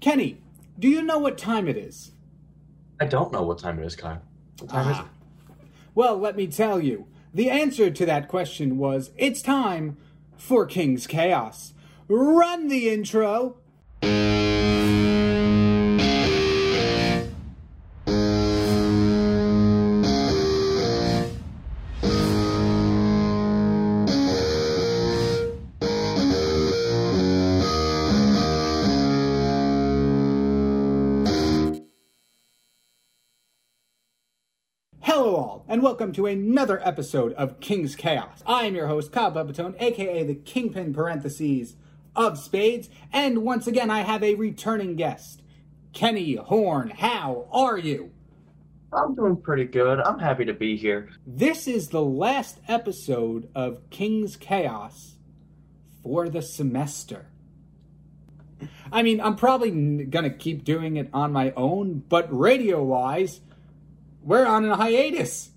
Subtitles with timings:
[0.00, 0.40] Kenny,
[0.78, 2.12] do you know what time it is?
[3.00, 4.20] I don't know what time it is, Kyle.
[4.58, 5.04] What time is Ah.
[5.04, 5.06] it?
[5.94, 7.06] Well, let me tell you.
[7.32, 9.96] The answer to that question was it's time
[10.36, 11.74] for King's Chaos.
[12.08, 13.56] Run the intro.
[36.10, 38.42] Welcome to another episode of King's Chaos.
[38.44, 41.76] I am your host, Kyle Bubbatone, aka the Kingpin parentheses
[42.16, 45.40] of Spades, and once again, I have a returning guest,
[45.92, 46.90] Kenny Horn.
[46.90, 48.10] How are you?
[48.92, 50.00] I'm doing pretty good.
[50.00, 51.10] I'm happy to be here.
[51.24, 55.14] This is the last episode of King's Chaos
[56.02, 57.26] for the semester.
[58.90, 63.42] I mean, I'm probably gonna keep doing it on my own, but radio wise,
[64.24, 65.50] we're on a hiatus.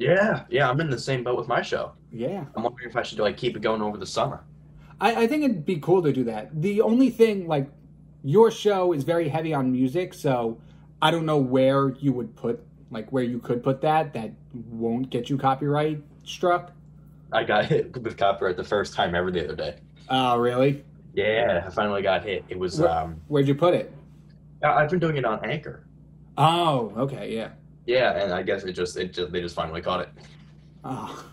[0.00, 1.92] Yeah, yeah, I'm in the same boat with my show.
[2.10, 2.44] Yeah.
[2.56, 4.42] I'm wondering if I should like keep it going over the summer.
[5.00, 6.60] I, I think it'd be cool to do that.
[6.62, 7.68] The only thing, like,
[8.24, 10.58] your show is very heavy on music, so
[11.02, 14.32] I don't know where you would put, like, where you could put that that
[14.70, 16.72] won't get you copyright struck.
[17.32, 19.76] I got hit with copyright the first time ever the other day.
[20.08, 20.84] Oh, really?
[21.14, 22.44] Yeah, I finally got hit.
[22.48, 23.92] It was Where- um Where'd you put it?
[24.62, 25.84] I've been doing it on Anchor.
[26.36, 27.50] Oh, okay, yeah.
[27.86, 30.08] Yeah, and I guess it just it just, they just finally caught it.
[30.84, 31.24] Oh.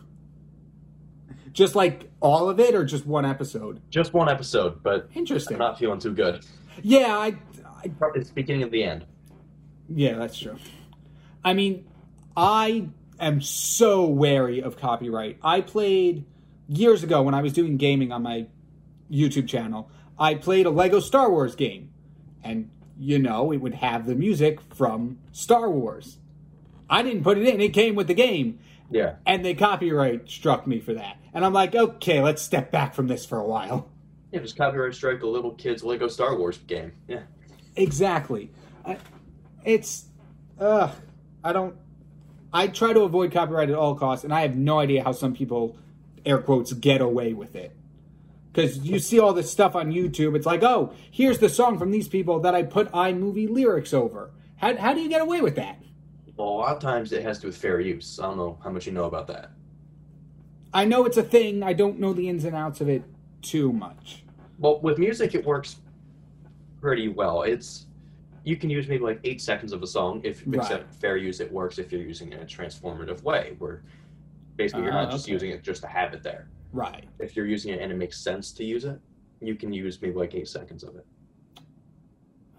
[1.52, 3.81] Just like all of it, or just one episode?
[3.89, 5.56] Just one episode, but Interesting.
[5.56, 6.45] I'm not feeling too good.
[6.84, 9.06] Yeah, I, I It's beginning of the end.
[9.89, 10.58] Yeah, that's true.
[11.44, 11.88] I mean,
[12.36, 12.89] I
[13.20, 15.39] am so wary of copyright.
[15.42, 16.26] I played
[16.67, 18.48] years ago when I was doing gaming on my
[19.09, 19.89] YouTube channel.
[20.20, 21.92] I played a Lego Star Wars game,
[22.44, 26.17] and you know, it would have the music from Star Wars.
[26.90, 29.16] I didn't put it in, it came with the game, Yeah.
[29.26, 31.17] and they copyright struck me for that.
[31.34, 33.89] And I'm like, okay, let's step back from this for a while.
[34.32, 36.92] Yeah, just copyright strike a little kid's Lego Star Wars game.
[37.08, 37.22] Yeah.
[37.76, 38.52] Exactly.
[38.86, 38.98] I,
[39.64, 40.06] it's,
[40.60, 40.92] uh,
[41.44, 41.76] I don't.
[42.54, 45.34] I try to avoid copyright at all costs, and I have no idea how some
[45.36, 45.78] people,
[46.26, 47.76] air quotes, get away with it.
[48.52, 51.92] Because you see all this stuff on YouTube, it's like, oh, here's the song from
[51.92, 54.32] these people that I put iMovie lyrics over.
[54.56, 55.78] How, how do you get away with that?
[56.37, 58.20] Well, a lot of times it has to do with fair use.
[58.20, 59.52] I don't know how much you know about that.
[60.73, 61.64] I know it's a thing.
[61.64, 63.03] I don't know the ins and outs of it
[63.42, 64.23] too much.
[64.59, 65.77] Well, with music, it works
[66.80, 67.42] pretty well.
[67.42, 67.86] It's
[68.43, 70.21] you can use maybe like eight seconds of a song.
[70.23, 70.59] If Right.
[70.59, 73.81] except fair use, it works if you're using it in a transformative way, where
[74.58, 75.33] basically you're Ah, not just okay.
[75.33, 76.48] using it just to have it there.
[76.71, 77.05] Right.
[77.19, 78.99] If you're using it and it makes sense to use it,
[79.42, 81.05] you can use maybe like eight seconds of it.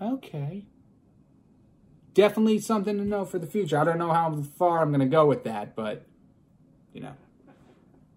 [0.00, 0.66] Okay.
[2.18, 3.78] Definitely something to know for the future.
[3.78, 6.04] I don't know how far I'm going to go with that, but,
[6.92, 7.14] you know.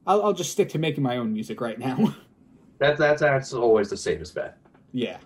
[0.08, 2.16] I'll, I'll just stick to making my own music right now.
[2.80, 4.58] That that's that's always the safest bet.
[4.92, 5.18] yeah.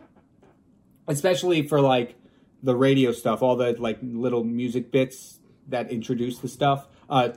[1.07, 2.15] Especially for, like,
[2.63, 6.89] the radio stuff, all the, like, little music bits that introduce the stuff.
[7.09, 7.29] Uh,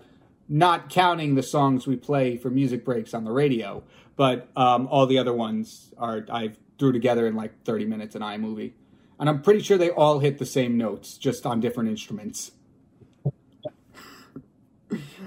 [0.48, 3.84] not counting the songs we play for music breaks on the radio,
[4.16, 8.22] but um, all the other ones are I threw together in like 30 minutes in
[8.22, 8.72] iMovie.
[9.20, 12.52] And I'm pretty sure they all hit the same notes, just on different instruments.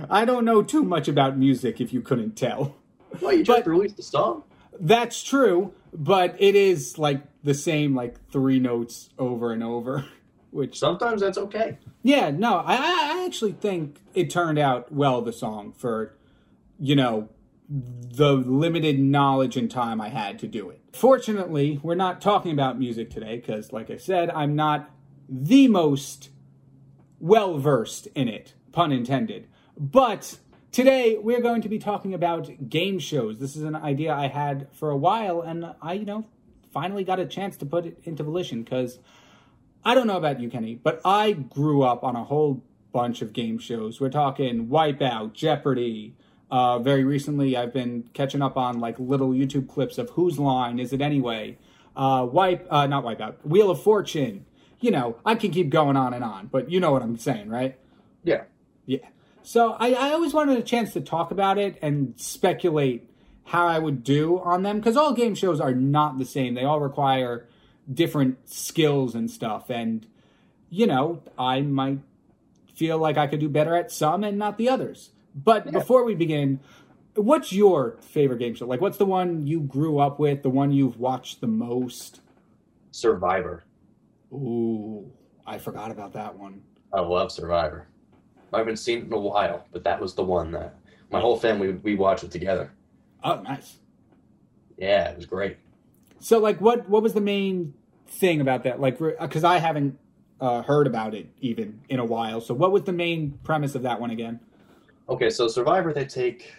[0.09, 2.75] I don't know too much about music if you couldn't tell.
[3.19, 4.43] Well, you just But- released the song.
[4.79, 10.05] That's true, but it is like the same like three notes over and over,
[10.51, 11.77] which Sometimes that's okay.
[12.01, 16.15] Yeah, no, I, I actually think it turned out well, the song, for,
[16.79, 17.29] you know,
[17.71, 20.81] the limited knowledge and time I had to do it.
[20.91, 24.89] Fortunately, we're not talking about music today because, like I said, I'm not
[25.29, 26.29] the most
[27.19, 29.47] well versed in it, pun intended.
[29.77, 30.39] But
[30.73, 33.39] today we're going to be talking about game shows.
[33.39, 36.25] This is an idea I had for a while, and I, you know,
[36.73, 38.99] finally got a chance to put it into volition because
[39.85, 43.31] I don't know about you, Kenny, but I grew up on a whole bunch of
[43.31, 44.01] game shows.
[44.01, 46.15] We're talking Wipeout, Jeopardy.
[46.51, 50.79] Uh, very recently, I've been catching up on like little YouTube clips of Whose Line
[50.79, 51.57] Is It Anyway?
[51.95, 54.45] Uh, Wipe, uh, not Wipeout, Wheel of Fortune.
[54.81, 57.49] You know, I can keep going on and on, but you know what I'm saying,
[57.49, 57.77] right?
[58.23, 58.43] Yeah.
[58.85, 59.07] Yeah.
[59.43, 63.09] So I, I always wanted a chance to talk about it and speculate
[63.45, 66.53] how I would do on them because all game shows are not the same.
[66.53, 67.47] They all require
[67.91, 69.69] different skills and stuff.
[69.69, 70.05] And,
[70.69, 71.99] you know, I might
[72.73, 75.11] feel like I could do better at some and not the others.
[75.35, 76.59] But before we begin,
[77.15, 78.65] what's your favorite game show?
[78.65, 82.21] Like, what's the one you grew up with, the one you've watched the most?
[82.91, 83.63] Survivor.
[84.33, 85.11] Ooh,
[85.45, 86.61] I forgot about that one.
[86.93, 87.87] I love Survivor.
[88.53, 90.75] I haven't seen it in a while, but that was the one that
[91.09, 92.71] my whole family we watched it together.
[93.23, 93.77] Oh, nice.
[94.77, 95.57] Yeah, it was great.
[96.19, 97.73] So, like, what what was the main
[98.07, 98.79] thing about that?
[98.79, 99.97] Like, because I haven't
[100.39, 102.41] uh, heard about it even in a while.
[102.41, 104.39] So, what was the main premise of that one again?
[105.11, 106.53] Okay, so Survivor they take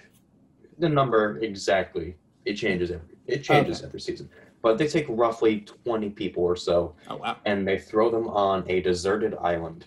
[0.78, 2.16] the number exactly.
[2.44, 3.86] It changes every it changes Okay.
[3.86, 4.28] every season,
[4.62, 7.38] but they take roughly twenty people or so, Oh wow.
[7.46, 9.86] and they throw them on a deserted island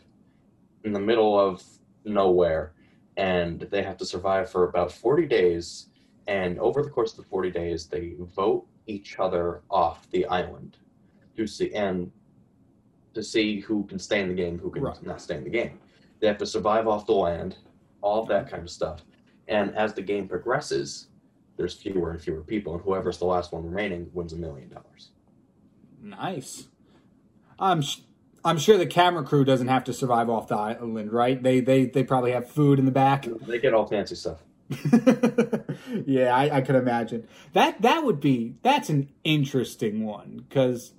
[0.84, 1.64] in the middle of
[2.06, 2.74] nowhere,
[3.18, 5.90] and they have to survive for about forty days.
[6.28, 10.78] And over the course of the forty days, they vote each other off the island
[11.38, 12.12] to see and
[13.14, 15.04] to see who can stay in the game, who can Right.
[15.04, 15.80] not stay in the game.
[16.20, 17.58] They have to survive off the land,
[18.06, 19.02] all of that kind of stuff.
[19.48, 21.08] And as the game progresses,
[21.58, 25.10] there's fewer and fewer people, and whoever's the last one remaining wins a million dollars.
[26.02, 26.68] Nice.
[27.58, 28.02] I'm sh-
[28.44, 31.42] I'm sure the camera crew doesn't have to survive off the island, right?
[31.42, 33.28] They they they probably have food in the back.
[33.48, 34.40] They get all fancy stuff.
[36.06, 37.82] yeah, I, I could imagine that.
[37.82, 40.94] That would be that's an interesting one because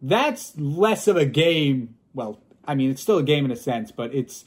[0.00, 1.96] that's less of a game.
[2.14, 4.44] Well, I mean, it's still a game in a sense, but it's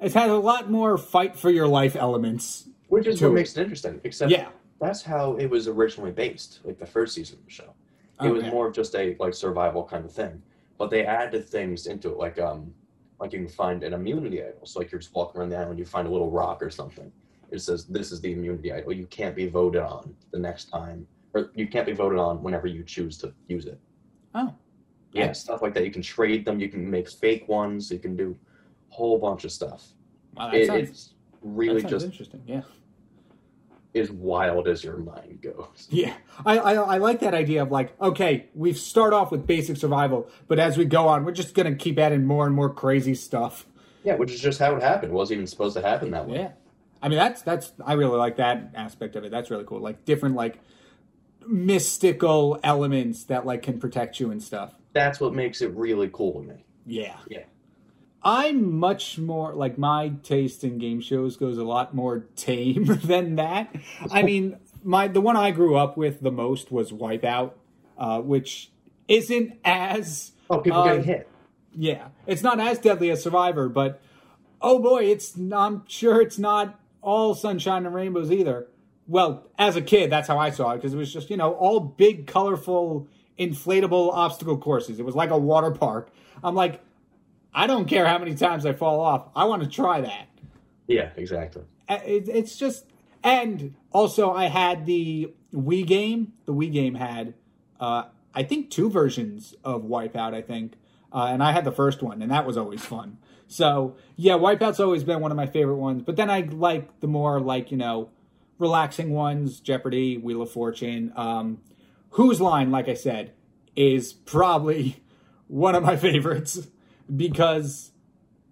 [0.00, 2.68] it's had a lot more fight for your life elements.
[2.88, 3.34] Which is what it.
[3.34, 4.00] makes it interesting.
[4.04, 4.48] Except Yeah.
[4.80, 7.74] that's how it was originally based, like the first season of the show.
[8.22, 10.40] It was more of just a like survival kind of thing.
[10.78, 12.72] But they added things into it, like um
[13.20, 14.66] like you can find an immunity idol.
[14.66, 17.10] So like you're just walking around the island, you find a little rock or something.
[17.50, 18.92] It says this is the immunity idol.
[18.92, 21.06] You can't be voted on the next time.
[21.32, 23.78] Or you can't be voted on whenever you choose to use it.
[24.34, 24.54] Oh,
[25.12, 25.40] Yeah, Nice.
[25.40, 25.84] stuff like that.
[25.84, 28.36] You can trade them, you can make fake ones, you can do
[28.94, 29.82] whole bunch of stuff.
[30.36, 32.42] wow, It, sounds, it's really just interesting.
[32.46, 32.62] Yeah.
[33.94, 35.86] as wild as your mind goes.
[35.90, 36.14] Yeah,
[36.46, 40.28] I, I I like that idea of like, okay, we start off with basic survival,
[40.48, 43.66] but as we go on, we're just gonna keep adding more and more crazy stuff.
[44.04, 45.12] Yeah, which is just how it happened.
[45.12, 46.36] It wasn't even supposed to happen that way.
[46.38, 46.50] Yeah,
[47.02, 49.30] I mean that's that's I really like that aspect of it.
[49.30, 49.80] That's really cool.
[49.80, 50.58] Like different like
[51.46, 54.74] mystical elements that like can protect you and stuff.
[54.92, 56.64] That's what makes it really cool to me.
[56.86, 57.44] Yeah, Yeah.
[58.24, 63.36] I'm much more like my taste in game shows goes a lot more tame than
[63.36, 63.74] that.
[64.10, 67.52] I mean, my the one I grew up with the most was Wipeout,
[67.98, 68.70] uh, which
[69.08, 71.28] isn't as Oh, people Uh, getting hit.
[71.76, 74.00] Yeah, it's not as deadly as Survivor, but
[74.62, 78.68] oh boy, it's I'm sure it's not all sunshine and rainbows either.
[79.06, 81.52] Well, as a kid, that's how I saw it because it was just you know
[81.52, 84.98] all big, colorful, inflatable obstacle courses.
[84.98, 86.10] It was like a water park.
[86.42, 86.80] I'm like,
[87.54, 89.28] I don't care how many times I fall off.
[89.36, 90.28] I want to try that.
[90.86, 91.62] Yeah, exactly.
[91.88, 92.86] Uh, it, it's just
[93.22, 96.32] and also i had the wii game.
[96.46, 97.34] The wii game had
[97.80, 98.04] uh
[98.34, 100.74] i think two versions of wipeout i think.
[101.12, 103.18] Uh, and i had the first one and that was always fun.
[103.46, 106.02] So yeah wipeout's always been one of my favorite ones.
[106.02, 108.10] But then i like the more like you know
[108.58, 109.60] relaxing ones.
[109.60, 111.12] Jeopardy wheel of fortune.
[111.16, 111.58] Um
[112.10, 113.32] whose line like i said
[113.76, 115.02] is probably
[115.48, 116.66] one of my favorites
[117.14, 117.92] because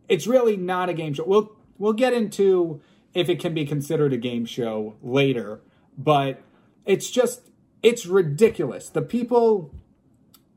[0.09, 1.25] it's really not a game show.
[1.25, 2.81] We'll we'll get into
[3.15, 5.61] if it can be considered a game show later,
[5.97, 6.43] but
[6.85, 7.51] it's just
[7.83, 8.89] it's ridiculous.
[8.89, 9.75] The people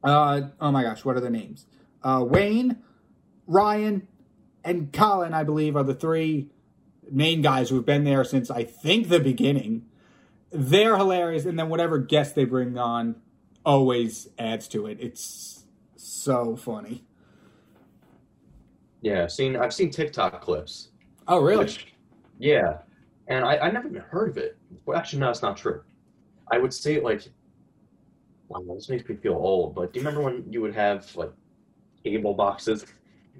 [0.03, 1.65] uh oh my gosh, what are their names?
[2.03, 2.77] Uh Wayne,
[3.47, 4.07] Ryan,
[4.64, 6.49] and Colin, I believe, are the three
[7.11, 9.85] main guys who've been there since I think the beginning.
[10.52, 13.16] They're hilarious, and then whatever guest they bring on
[13.66, 14.97] always adds to it.
[15.02, 17.05] It's so funny.
[19.06, 20.90] Yeah, I've seen I've seen TikTok clips.
[21.28, 21.66] Oh really?
[21.66, 21.94] Which,
[22.40, 22.80] yeah,
[23.28, 24.57] and I, I never even heard of it.
[24.88, 25.83] Well, actually, no, it's not true.
[26.52, 27.21] I would say like,
[28.47, 29.76] wow, this makes me feel old.
[29.76, 31.31] But do you remember when you would have like
[32.04, 32.83] cable boxes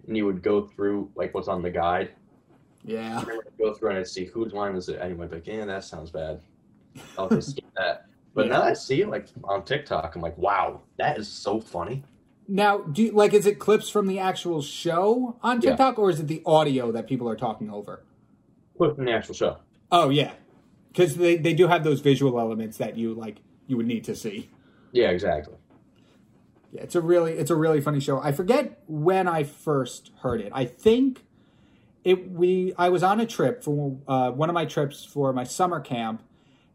[0.07, 2.12] and you would go through like what's on the guide?
[2.84, 3.17] Yeah.
[3.17, 5.00] I remember I'd go through and I'd see whose line is it.
[5.01, 6.41] Anyway, like, yeah, that sounds bad.
[7.17, 8.05] I'll just skip that.
[8.36, 12.03] But now I see it like on TikTok, I'm like, wow, that is so funny.
[12.47, 15.71] Now, do you, like is it clips from the actual show on Yeah.
[15.71, 18.03] TikTok, or is it the audio that people are talking over?
[18.77, 19.57] Put from the actual show.
[19.91, 20.33] Oh yeah,
[20.91, 23.37] because they they do have those visual elements that you like
[23.67, 24.49] you would need to see.
[24.91, 25.55] Yeah, exactly.
[26.71, 28.19] Yeah, it's a really it's a really funny show.
[28.21, 30.51] I forget when I first heard it.
[30.53, 31.25] I think
[32.03, 35.45] it we I was on a trip for uh, one of my trips for my
[35.45, 36.21] summer camp,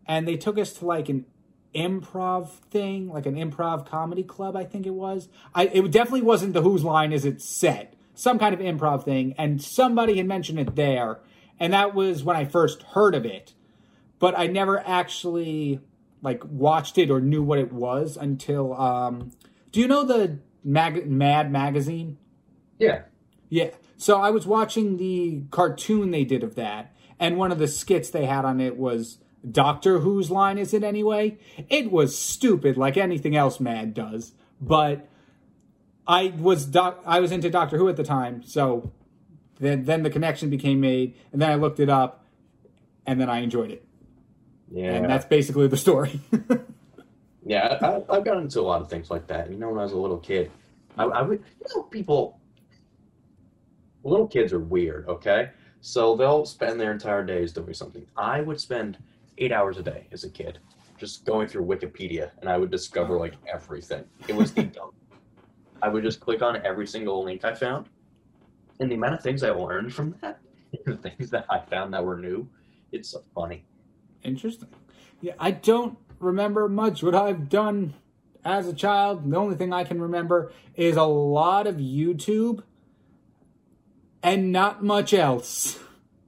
[0.06, 1.26] and they took us to like an
[1.74, 4.56] improv thing, like an improv comedy club.
[4.56, 5.28] I think it was.
[5.54, 7.94] I it definitely wasn't the Whose Line Is It set.
[8.14, 11.20] Some kind of improv thing, and somebody had mentioned it there,
[11.58, 13.54] and that was when I first heard of it.
[14.18, 15.80] But I never actually
[16.22, 19.32] like watched it or knew what it was until um
[19.72, 22.18] do you know the Mag- Mad magazine.
[22.78, 23.02] Yeah.
[23.48, 23.70] Yeah.
[23.96, 28.10] So I was watching the cartoon they did of that, and one of the skits
[28.10, 29.18] they had on it was
[29.48, 31.38] Doctor Who's line is it anyway?
[31.68, 35.08] It was stupid like anything else Mad does, but
[36.06, 38.92] I was doc- I was into Doctor Who at the time, so
[39.58, 42.24] then then the connection became made, and then I looked it up,
[43.06, 43.84] and then I enjoyed it,
[44.70, 44.92] Yeah.
[44.94, 46.20] and that's basically the story.
[47.42, 49.50] Yeah, I, I've gotten into a lot of things like that.
[49.50, 50.50] You know, when I was a little kid,
[50.98, 52.38] I, I would, you know, people,
[54.04, 55.50] little kids are weird, okay?
[55.80, 58.06] So they'll spend their entire days doing something.
[58.16, 58.98] I would spend
[59.40, 60.58] eight hours a day as a kid
[61.00, 64.04] just going through Wikipedia and I would discover like everything.
[64.28, 64.90] It was the dumb.
[65.82, 67.88] I would just click on every single link I found.
[68.78, 70.40] And the amount of things I learned from that,
[70.84, 72.48] the things that I found that were new,
[72.92, 73.64] it's so funny.
[74.22, 74.68] Interesting.
[75.22, 77.94] Yeah, I don't remember much what I've done
[78.44, 79.30] as a child.
[79.30, 82.62] The only thing I can remember is a lot of YouTube
[84.22, 85.78] and not much else.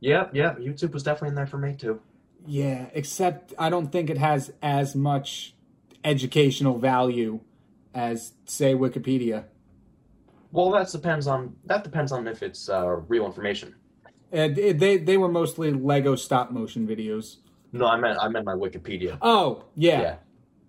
[0.00, 0.58] Yep, yep.
[0.58, 2.00] YouTube was definitely in there for me too.
[2.46, 5.54] Yeah, except I don't think it has as much
[6.04, 7.40] educational value
[7.94, 9.44] as say Wikipedia.
[10.50, 13.74] Well, that depends on that depends on if it's uh, real information.
[14.30, 17.36] And they they were mostly Lego stop motion videos.
[17.72, 19.18] No, I meant I meant my Wikipedia.
[19.22, 20.00] Oh, yeah.
[20.00, 20.16] Yeah.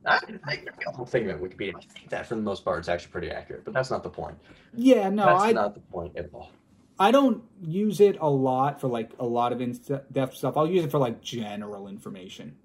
[0.05, 1.73] I, I, I'm thinking about Wikipedia.
[1.75, 4.09] I think that for the most part it's actually pretty accurate, but that's not the
[4.09, 4.37] point.
[4.73, 6.51] Yeah, no, that's I not the point at all.
[7.03, 10.55] I don't use it a lot for like a lot of in-depth stuff.
[10.57, 12.55] I'll use it for like general information.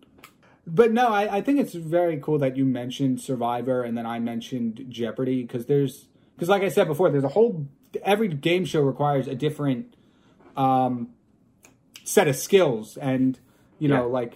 [0.66, 4.18] But no, I, I think it's very cool that you mentioned Survivor and then I
[4.20, 7.66] mentioned Jeopardy because there's because like I said before, there's a whole
[8.02, 9.94] every game show requires a different
[10.56, 11.08] um,
[12.04, 13.38] set of skills and
[13.78, 14.12] you know Yeah.
[14.20, 14.34] like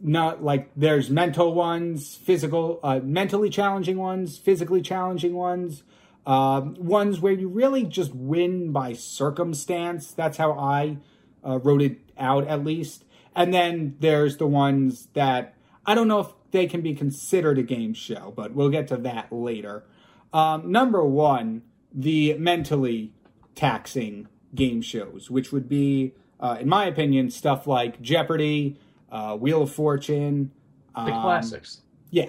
[0.00, 5.82] not like there's mental ones, physical, uh, mentally challenging ones, physically challenging ones,
[6.28, 10.12] um, ones where you really just win by circumstance.
[10.12, 10.98] That's how I
[11.42, 13.04] uh, wrote it out, at least.
[13.34, 15.54] And then there's the ones that
[15.86, 18.98] I don't know if they can be considered a game show, but we'll get to
[18.98, 19.84] that later.
[20.32, 21.62] Um, number one,
[21.94, 23.12] the mentally
[23.54, 28.78] taxing game shows, which would be, uh, in my opinion, stuff like Jeopardy,
[29.10, 30.50] uh, Wheel of Fortune.
[30.94, 31.80] The um, classics.
[32.10, 32.28] Yeah.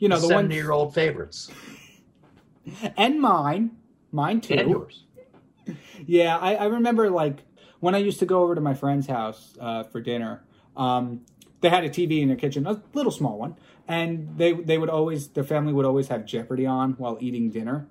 [0.00, 0.34] You know, the ones.
[0.34, 1.50] Seventy-year-old favorites.
[2.96, 3.76] And mine.
[4.12, 4.54] Mine too.
[4.54, 5.04] And yours.
[6.06, 7.40] Yeah, I, I remember like
[7.80, 10.44] when I used to go over to my friend's house uh, for dinner.
[10.76, 11.22] Um,
[11.60, 13.56] they had a TV in their kitchen, a little small one,
[13.86, 17.88] and they they would always their family would always have Jeopardy on while eating dinner.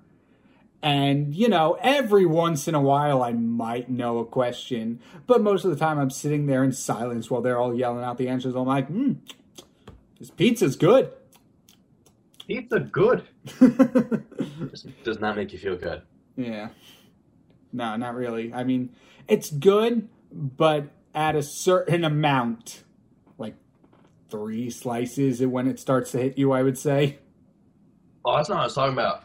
[0.82, 5.64] And you know, every once in a while I might know a question, but most
[5.64, 8.54] of the time I'm sitting there in silence while they're all yelling out the answers.
[8.54, 9.14] I'm like, hmm,
[10.18, 11.12] this pizza's good.
[12.48, 13.24] Pizza good.
[14.70, 16.02] Just does not make you feel good.
[16.36, 16.70] Yeah.
[17.72, 18.52] No, not really.
[18.54, 18.94] I mean,
[19.28, 22.84] it's good, but at a certain amount.
[23.36, 23.54] Like
[24.30, 27.18] three slices when it starts to hit you, I would say.
[28.24, 29.24] Oh, that's not what I was talking about.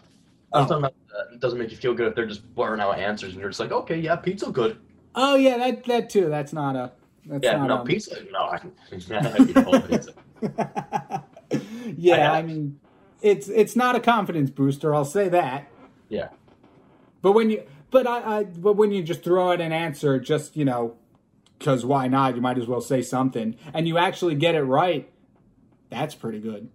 [0.54, 0.68] I was Oh.
[0.68, 3.32] talking about uh, it doesn't make you feel good if they're just blurring out answers
[3.34, 4.78] and you're just like, okay, yeah, pizza good.
[5.16, 6.28] Oh yeah, that that too.
[6.30, 6.92] That's not a
[7.26, 8.18] that's Yeah, not no um, pizza.
[8.32, 8.72] No, I can.
[8.92, 10.14] I can hold pizza.
[11.98, 12.80] yeah, I- I mean
[13.24, 15.68] it's it's not a confidence booster, I'll say that.
[16.10, 16.30] Yeah.
[17.22, 20.56] But when you but I, I but when you just throw out an answer just,
[20.58, 20.96] you know,
[21.60, 22.36] cuz why not?
[22.36, 25.10] You might as well say something and you actually get it right.
[25.90, 26.70] That's pretty good.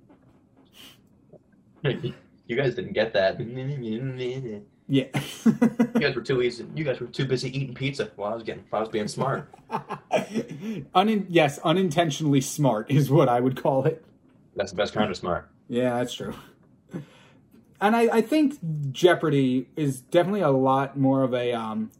[1.83, 3.39] you guys didn't get that.
[4.91, 5.05] Yeah.
[5.45, 6.67] You guys were too easy.
[6.75, 8.65] You guys were too busy eating pizza while I was getting.
[8.71, 9.53] While I was being smart.
[9.71, 14.03] Unin- yes, unintentionally smart is what I would call it.
[14.57, 15.51] That's the best kind of smart.
[15.69, 16.35] Yeah, that's true.
[17.81, 18.59] And I, I think
[18.91, 21.91] Jeopardy is definitely a lot more of a um,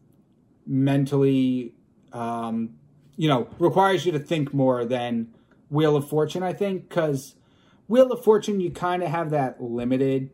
[0.67, 1.75] mentally,
[2.13, 2.71] um,
[3.17, 5.29] you know, requires you to think more than
[5.71, 7.37] Wheel of Fortune, I think, because
[7.87, 10.31] Wheel of Fortune, you kind of have that limited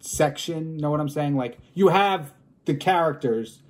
[0.00, 0.76] section.
[0.78, 1.36] Know what I'm saying?
[1.36, 2.32] Like, you have
[2.64, 3.60] the characters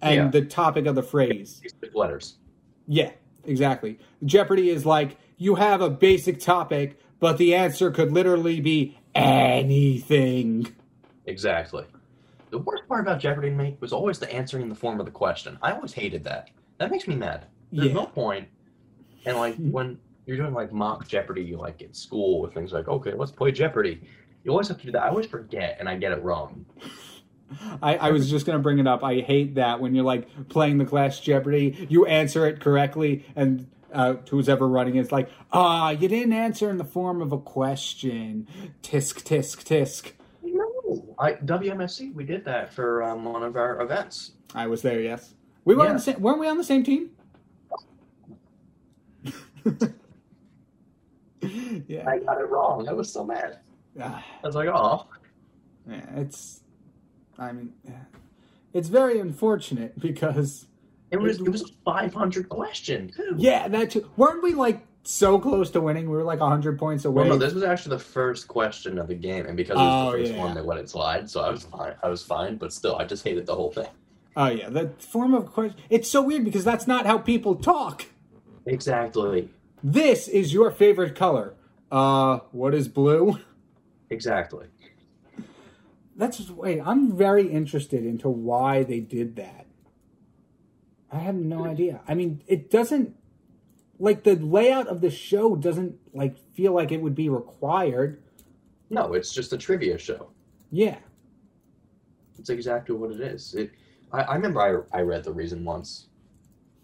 [0.00, 0.28] and Yeah.
[0.28, 1.62] the topic of the phrase.
[1.94, 2.36] Letters.
[2.86, 3.10] Yeah,
[3.44, 3.98] exactly.
[4.24, 10.74] Jeopardy is like you have a basic topic, but the answer could literally be anything.
[11.26, 11.84] Exactly.
[12.50, 15.06] The worst part about Jeopardy to me was always the answering in the form of
[15.06, 15.58] the question.
[15.62, 16.50] I always hated that.
[16.78, 17.46] That makes me mad.
[17.72, 17.94] There's Yeah.
[17.94, 18.48] no point.
[19.26, 23.12] And like when you're doing like mock Jeopardy, like in school with things like, okay,
[23.14, 24.00] let's play Jeopardy.
[24.44, 25.02] You always have to do that.
[25.02, 26.66] I always forget and I get it wrong.
[27.82, 29.04] I, I was just gonna bring it up.
[29.04, 33.68] I hate that when you're like playing the class Jeopardy, you answer it correctly, and
[33.94, 37.38] uh, who's ever running it's like, ah, you didn't answer in the form of a
[37.38, 38.46] question.
[38.82, 40.12] Tisk tisk tisk.
[40.42, 44.32] No, I, WMSC, we did that for um, one of our events.
[44.54, 45.00] I was there.
[45.00, 45.34] Yes,
[45.64, 45.92] we were on Yeah.
[45.94, 46.20] the same.
[46.20, 47.10] Weren't we on the same team?
[51.86, 52.08] yeah.
[52.08, 52.88] I got it wrong.
[52.88, 53.58] I was so mad.
[54.00, 55.06] Ah, I was like, oh.
[55.88, 56.60] yeah, it's.
[57.38, 57.72] I mean,
[58.72, 60.66] it's very unfortunate because
[61.14, 63.10] It was it was 500 question.
[63.14, 63.34] too.
[63.38, 64.08] yeah, that too.
[64.16, 66.10] Weren't we like so close to winning?
[66.10, 67.22] We were like hundred points away.
[67.28, 70.08] Well, no, this was actually the first question of the game, and because it was
[70.08, 70.38] Oh, the first yeah.
[70.38, 71.30] one, they let it slide.
[71.30, 71.94] So I was fine.
[72.02, 73.88] I was fine, but still, I just hated the whole thing.
[74.36, 75.78] oh yeah, the form of question.
[75.90, 78.06] It's so weird because that's not how people talk.
[78.66, 79.50] Exactly.
[79.82, 81.54] This is your favorite color.
[81.92, 83.38] Uh, what is blue?
[84.10, 84.66] Exactly.
[86.16, 86.80] That's wait.
[86.80, 89.63] I'm very interested into why they did that.
[91.10, 92.00] I have no idea.
[92.08, 93.14] I mean, it doesn't
[93.98, 98.22] like the layout of the show doesn't like feel like it would be required.
[98.90, 100.30] No, it's just a trivia show.
[100.70, 100.98] Yeah.
[102.38, 103.54] It's exactly what it is.
[103.54, 103.70] It.
[104.12, 106.08] I, I remember I, I read the reason once.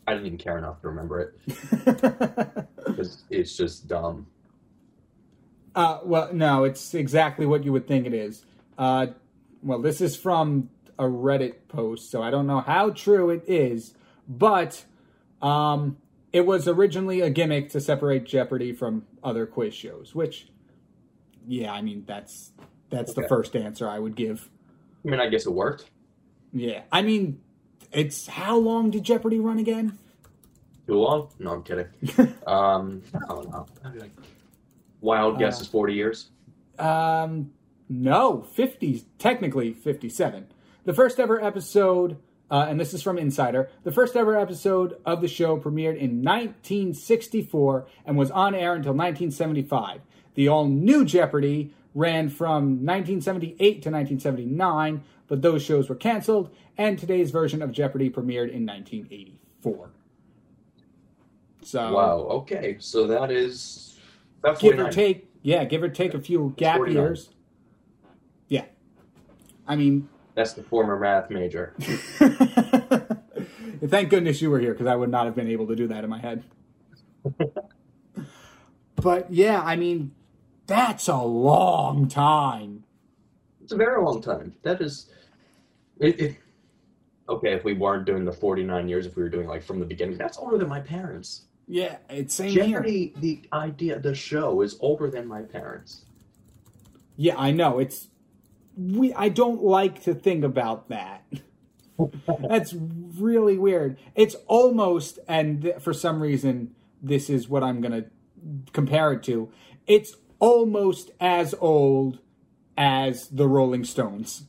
[0.07, 4.27] I didn't even care enough to remember it because it's just dumb.
[5.75, 8.45] uh, well, no, it's exactly what you would think it is.
[8.79, 9.09] Uh,
[9.63, 13.95] well, this is from a Reddit post, so I don't know how true it is,
[14.31, 14.85] but
[15.43, 15.97] um,
[16.33, 20.15] it was originally a gimmick to separate Jeopardy from other quiz shows.
[20.15, 20.49] Which,
[21.47, 22.53] yeah, I mean that's
[22.89, 24.49] that's the first answer I would give.
[25.05, 25.91] I mean, I guess it worked.
[26.53, 27.41] Yeah, I mean,
[27.93, 29.99] it's how long did Jeopardy run again?
[30.87, 31.29] Too long?
[31.39, 31.87] No, I'm kidding.
[32.47, 33.67] Um, I don't know.
[33.85, 34.11] I'd be like,
[35.01, 36.31] Wild guess Uh, is 40 years.
[36.79, 37.53] Um,
[37.89, 40.47] no, 50, technically 57.
[40.85, 42.17] The first ever episode,
[42.51, 46.23] uh, and this is from Insider, the first ever episode of the show premiered in
[46.23, 50.01] 1964 and was on air until 1975.
[50.35, 56.99] The all new Jeopardy ran from 1978 to 1979, but those shows were canceled, and
[56.99, 59.91] today's version of Jeopardy premiered in 1984.
[61.63, 62.19] So, Wow.
[62.31, 62.77] Okay.
[62.81, 63.99] So that is
[64.41, 64.87] about give 49.
[64.87, 67.03] or take, yeah, give or take a few gap 49.
[67.03, 67.31] years.
[68.49, 68.65] Yeah.
[69.69, 70.09] I mean,
[70.41, 71.75] That's the former math major.
[73.85, 76.03] Thank goodness you were here because I would not have been able to do that
[76.03, 76.45] in my head.
[78.97, 80.13] but yeah, I mean,
[80.67, 82.85] that's a long time.
[83.63, 84.55] It's a very long time.
[84.63, 85.11] That is.
[85.99, 86.37] It, it,
[87.29, 89.85] okay, if we weren't doing the 49 years, if we were doing like from the
[89.85, 91.43] beginning, that's older than my parents.
[91.69, 92.81] Yeah, it's same here.
[92.81, 96.07] The idea, the show is older than my parents.
[97.19, 97.79] Yeah, I know.
[97.79, 98.09] It's
[98.77, 99.13] we.
[99.15, 101.25] I don't like to think about that.
[102.49, 103.99] That's really weird.
[104.15, 108.07] It's almost, and th- for some reason, this is what I'm gonna
[108.73, 109.51] compare it to.
[109.87, 112.19] It's almost as old
[112.77, 114.45] as the Rolling Stones.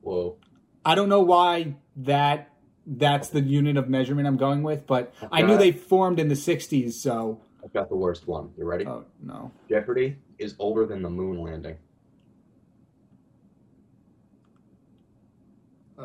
[0.00, 0.36] Whoa.
[0.84, 2.50] I don't know why that
[2.84, 6.34] that's the unit of measurement I'm going with, but I knew they formed in the
[6.34, 8.50] '60s, so I've got the worst one.
[8.56, 8.84] You ready?
[8.86, 9.52] oh no.
[9.68, 11.76] Jeopardy is older than the moon landing.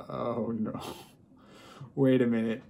[0.09, 0.79] Oh no.
[1.95, 2.61] Wait a minute.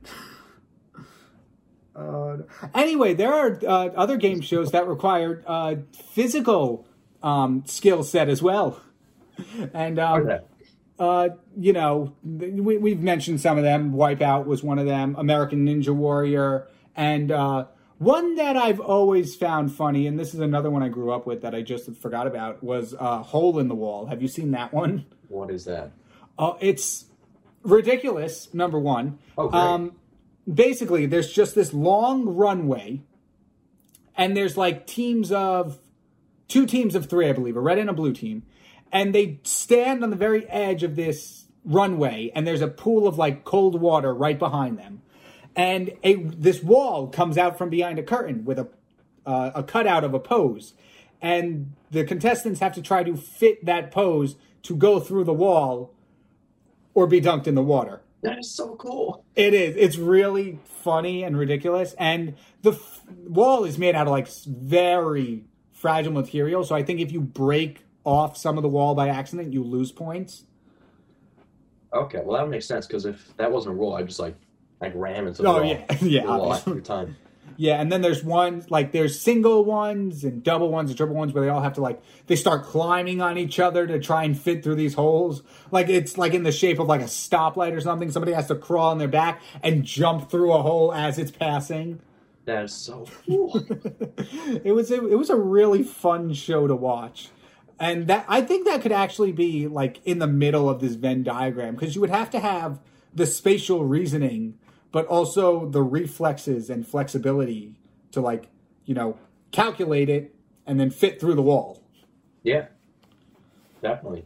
[1.95, 2.37] Uh,
[2.75, 5.75] anyway, there are uh, other game shows that require uh,
[6.11, 6.85] physical
[7.23, 8.79] um, skill set as well,
[9.73, 10.39] and um, Okay.
[10.99, 13.93] uh, you know we, we've mentioned some of them.
[13.93, 15.15] Wipeout was one of them.
[15.17, 17.65] American Ninja Warrior, and uh,
[17.97, 21.41] one that I've always found funny, and this is another one I grew up with
[21.41, 24.05] that I just forgot about was uh, Hole in the Wall.
[24.05, 25.05] Have you seen that one?
[25.29, 25.91] What is that?
[26.37, 27.05] Uh, it's
[27.63, 28.53] ridiculous.
[28.53, 29.19] Number one.
[29.37, 29.59] Oh, great.
[29.59, 29.95] Um,
[30.51, 33.01] basically, there's just this long runway,
[34.15, 35.79] and there's like teams of
[36.47, 38.43] two teams of three, I believe, a red and a blue team,
[38.91, 43.17] and they stand on the very edge of this runway, and there's a pool of
[43.17, 45.01] like cold water right behind them,
[45.55, 48.67] and a this wall comes out from behind a curtain with a
[49.25, 50.73] uh, a cutout of a pose,
[51.21, 55.93] and the contestants have to try to fit that pose to go through the wall
[56.97, 58.01] or be dunked in the water.
[58.23, 59.23] That is so cool.
[59.35, 59.75] It is.
[59.75, 62.33] It's really funny and ridiculous, and
[62.63, 66.63] the f- wall is made out of like very fragile material.
[66.63, 69.91] So I think if you break off some of the wall by accident, you lose
[69.91, 70.45] points.
[71.93, 74.35] Okay, well that makes sense because if that wasn't a rule, I'd just like
[74.81, 75.65] like ram into the Oh, wall.
[75.65, 75.85] yeah.
[76.01, 76.71] Yeah, the wall obviously.
[76.71, 77.15] every time.
[77.57, 81.33] Yeah, and then there's ones like there's single ones and double ones and triple ones
[81.33, 84.39] where they all have to like they start climbing on each other to try and
[84.39, 85.41] fit through these holes.
[85.71, 88.11] Like it's like in the shape of like a stoplight or something.
[88.11, 91.99] Somebody has to crawl on their back and jump through a hole as it's passing.
[92.45, 93.51] That is so cool.
[94.63, 97.29] it was a, it was a really fun show to watch.
[97.79, 101.23] and that I think that could actually be like in the middle of this Venn
[101.23, 102.79] diagram because you would have to have
[103.13, 104.57] the spatial reasoning,
[104.97, 107.75] but also the reflexes and flexibility
[108.11, 108.47] to like
[108.85, 109.15] you know
[109.51, 110.33] calculate it
[110.65, 111.83] and then fit through the wall.
[112.41, 112.65] Yeah,
[113.79, 114.25] definitely.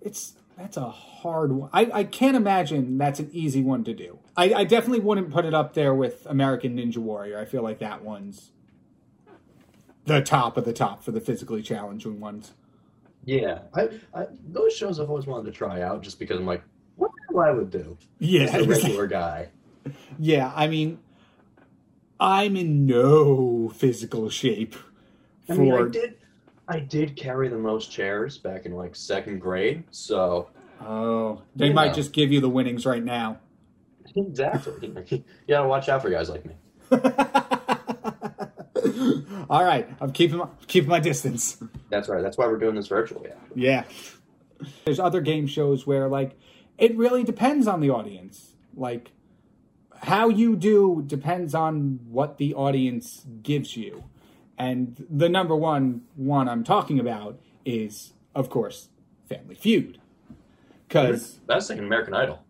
[0.00, 1.70] It's that's a hard one.
[1.72, 4.20] I, I can't imagine that's an easy one to do.
[4.36, 7.36] I, I definitely wouldn't put it up there with American Ninja Warrior.
[7.40, 8.52] I feel like that one's
[10.04, 12.52] the top of the top for the physically challenging ones.
[13.24, 16.62] Yeah, I, I those shows I've always wanted to try out just because I'm like,
[16.94, 19.48] what the hell I would do Yeah, as a regular guy.
[20.18, 20.52] Yeah.
[20.54, 20.98] I mean,
[22.18, 24.74] I'm in no physical shape
[25.46, 25.52] for.
[25.52, 26.14] I mean, I did,
[26.68, 30.48] I did carry the most chairs back in like second grade, so
[30.80, 31.72] oh, they Yeah.
[31.74, 33.38] might just give you the winnings right now.
[34.16, 34.92] exactly.
[35.10, 36.54] you gotta watch out for guys like me.
[39.48, 41.56] All right, I'm keeping my, keeping my distance.
[41.90, 42.22] That's right.
[42.22, 43.30] That's why we're doing this virtually.
[43.54, 43.84] Yeah.
[44.84, 46.32] There's other game shows where like
[46.78, 48.54] it really depends on the audience.
[48.74, 49.12] Like
[50.02, 54.04] how you do depends on what the audience gives you.
[54.58, 58.88] And the number one one I'm talking about is of course
[59.28, 60.00] Family Feud.
[60.88, 62.42] Cuz That's like American Idol.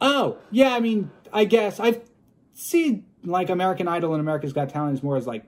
[0.00, 2.02] oh, yeah, I mean, I guess I've
[2.52, 5.44] seen like American Idol and America's Got Talent is more as like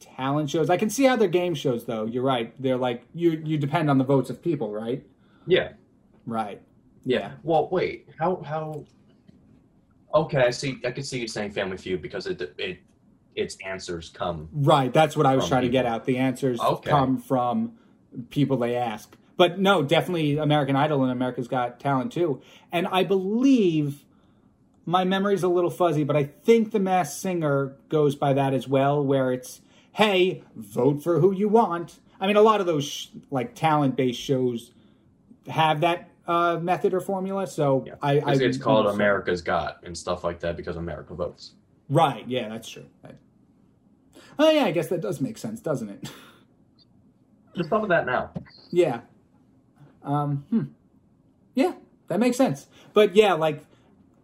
[0.00, 0.70] talent shows.
[0.70, 2.06] I can see how they're game shows though.
[2.06, 2.52] You're right.
[2.60, 5.06] They're like you you depend on the votes of people, right?
[5.46, 5.72] Yeah.
[6.26, 6.60] Right.
[7.04, 7.32] Yeah.
[7.42, 8.08] Well, wait.
[8.18, 8.84] How how?
[10.14, 10.78] Okay, I see.
[10.84, 12.78] I can see you saying Family Feud because it it
[13.36, 14.48] its answers come.
[14.52, 14.92] Right.
[14.92, 15.94] That's what I was trying to get people.
[15.94, 16.04] out.
[16.04, 16.90] The answers Okay.
[16.90, 17.78] come from
[18.30, 19.16] people they ask.
[19.36, 22.42] But no, definitely American Idol and America's Got Talent too.
[22.72, 24.04] And I believe
[24.84, 28.66] my memory's a little fuzzy, but I think The Masked Singer goes by that as
[28.66, 29.60] well, where it's,
[29.92, 32.00] hey, vote for who you want.
[32.20, 34.72] I mean, a lot of those sh- like talent based shows
[35.48, 37.44] have that uh, method or formula.
[37.44, 37.94] So Yeah.
[38.00, 41.54] I, I It's, called America's Got and stuff like that because America votes.
[41.88, 42.24] Right.
[42.28, 42.86] Yeah, that's true.
[43.02, 43.16] Right.
[44.38, 46.10] Oh yeah, I guess that does make sense, doesn't it?
[47.56, 48.30] Just thought of that now.
[48.70, 49.00] Yeah.
[50.04, 50.62] Um, hmm.
[51.56, 51.72] Yeah,
[52.06, 52.68] that makes sense.
[52.94, 53.64] But yeah, like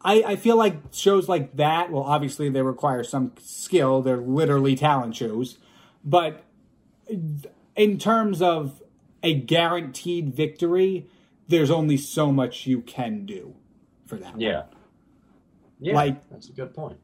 [0.01, 4.01] I, I feel like shows like that, well, obviously they require some skill.
[4.01, 5.59] They're literally talent shows.
[6.05, 6.45] But
[7.75, 8.81] in terms of
[9.25, 11.09] a guaranteed victory,
[11.49, 13.55] there's only so much you can do
[14.07, 14.33] for that.
[14.33, 14.41] one.
[14.41, 14.63] Yeah.
[15.81, 15.95] Yeah.
[15.95, 16.99] Like- that's a good point.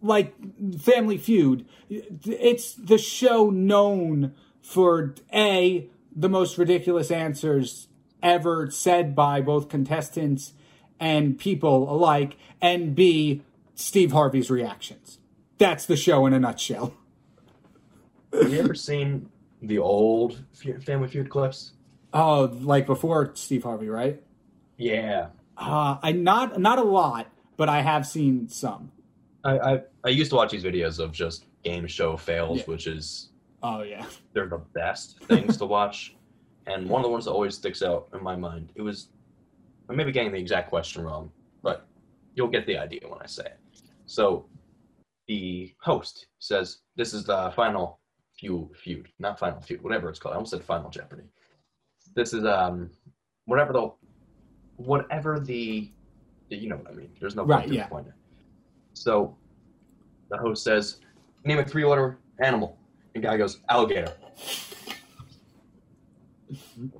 [0.00, 0.34] like
[0.80, 7.88] Family Feud, it's the show known for A, the most ridiculous answers
[8.22, 10.52] ever said by both contestants
[11.00, 13.42] and people alike, and B,
[13.74, 15.18] Steve Harvey's reactions.
[15.58, 16.94] That's the show in a nutshell.
[18.32, 19.28] Have you ever seen
[19.62, 20.44] the old
[20.84, 21.72] Family Feud clips?
[22.12, 24.22] Oh, like before Steve Harvey, right?
[24.76, 25.28] Yeah.
[25.56, 28.92] Uh, I not not a lot, but I have seen some.
[29.44, 32.64] I, I I used to watch these videos of just game show fails, Yeah.
[32.64, 33.30] which is
[33.62, 34.06] Oh yeah.
[34.32, 36.14] they're the best things to watch.
[36.66, 39.08] And one of the ones that always sticks out in my mind, it was
[39.90, 41.30] I may be getting the exact question wrong,
[41.62, 41.86] but
[42.34, 43.58] you'll get the idea when I say it.
[44.06, 44.46] So
[45.26, 47.98] the host says, This is the final
[48.38, 50.34] feud feud, not final feud, whatever it's called.
[50.34, 51.24] I almost said final Jeopardy.
[52.14, 52.90] This is um
[53.46, 53.90] whatever the
[54.76, 55.90] whatever the
[56.50, 57.10] you know what I mean.
[57.20, 57.86] There's no Right, point to yeah.
[57.88, 58.06] point.
[58.94, 59.36] So
[60.30, 61.00] the host says,
[61.44, 62.78] Name a three letter animal.
[63.14, 64.12] And guy goes, alligator.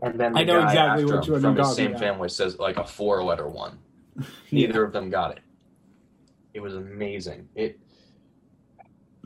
[0.02, 2.00] And then the I know guy exactly him one from the same about.
[2.00, 3.78] family says like a four letter one.
[4.52, 5.40] Neither of them got it.
[6.54, 7.48] It was amazing.
[7.54, 7.78] It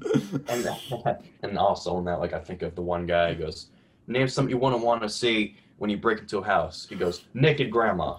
[0.48, 0.68] and
[1.42, 3.70] and also in that like I think of the one guy who goes,
[4.06, 6.86] Name something you wouldn't want to see when you break into a house.
[6.88, 8.18] He goes, Naked grandma.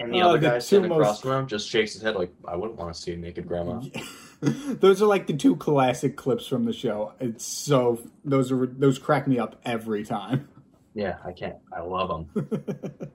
[0.00, 2.16] And the Oh, other the guy two most- across from him just shakes his head
[2.16, 3.80] like, I wouldn't want to see a naked grandma.
[4.40, 7.12] those are like the two classic clips from the show.
[7.20, 10.48] It's so those are those crack me up every time.
[10.94, 11.58] Yeah, I can't.
[11.72, 12.48] I love them.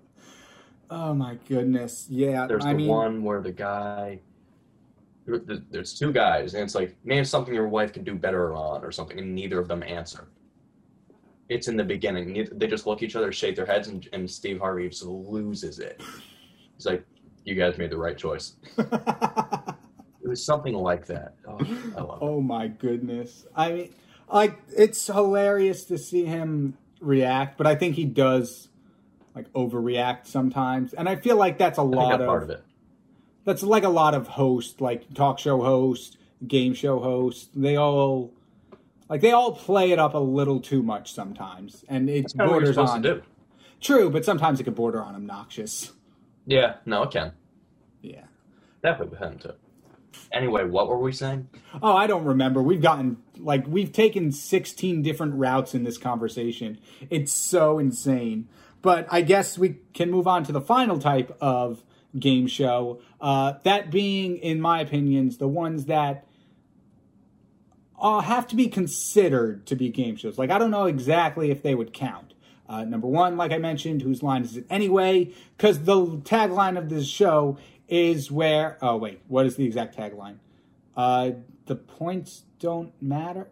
[0.87, 2.05] Oh my goodness!
[2.11, 4.19] Yeah, There's I the mean, one where the guy.
[5.25, 5.39] there-
[5.71, 8.91] There's two guys, and it's like name something your wife can do better on, or
[8.91, 10.27] something, and neither of them answer.
[11.49, 12.47] It's in the beginning.
[12.51, 15.79] They just look at each other, shake their heads, and, and Steve Harvey just loses
[15.79, 16.01] it.
[16.75, 17.05] He's like,
[17.43, 18.55] "You guys made the right choice."
[20.25, 21.35] It was something like that.
[21.47, 21.59] Oh,
[21.95, 22.25] I love it.
[22.25, 23.45] oh my goodness!
[23.55, 23.93] I mean,
[24.27, 28.69] like it's hilarious to see him react, but I think he does
[29.35, 32.63] like overreact sometimes, and I feel like that's a lot of, part of it.
[33.43, 37.47] that's like a lot of hosts, like talk show hosts, game show hosts.
[37.55, 38.33] They all
[39.07, 42.49] Like they all play it up a little too much sometimes, and it That's kind
[42.49, 43.03] what you're borders on.
[43.03, 43.21] to do.
[43.81, 45.91] True, but sometimes it can border on obnoxious.
[46.45, 47.33] Yeah, no, it can.
[48.01, 48.25] Yeah.
[48.83, 49.53] Definitely can too.
[50.31, 51.47] Anyway, what were we saying?
[51.81, 52.61] Oh, I don't remember.
[52.61, 56.79] We've gotten like we've taken 16 different routes in this conversation.
[57.09, 58.47] It's so insane.
[58.81, 61.83] But I guess we can move on to the final type of
[62.17, 63.01] game show.
[63.19, 66.27] Uh, that being, in my opinions, the ones that
[68.05, 70.37] uh, have to be considered to be game shows.
[70.37, 72.33] Like I don't know exactly if they would count.
[72.69, 75.31] Uh, number one, like I mentioned, whose line is it anyway?
[75.57, 78.77] Because the tagline of this show is where.
[78.81, 80.35] Oh wait, what is the exact tagline?
[80.95, 81.31] Uh,
[81.65, 83.47] the points don't matter.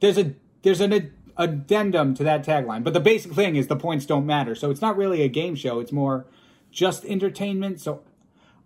[0.00, 3.76] There's a there's an ad- addendum to that tagline, but the basic thing is the
[3.76, 4.54] points don't matter.
[4.54, 5.80] So it's not really a game show.
[5.80, 6.26] It's more
[6.70, 7.80] just entertainment.
[7.80, 8.02] So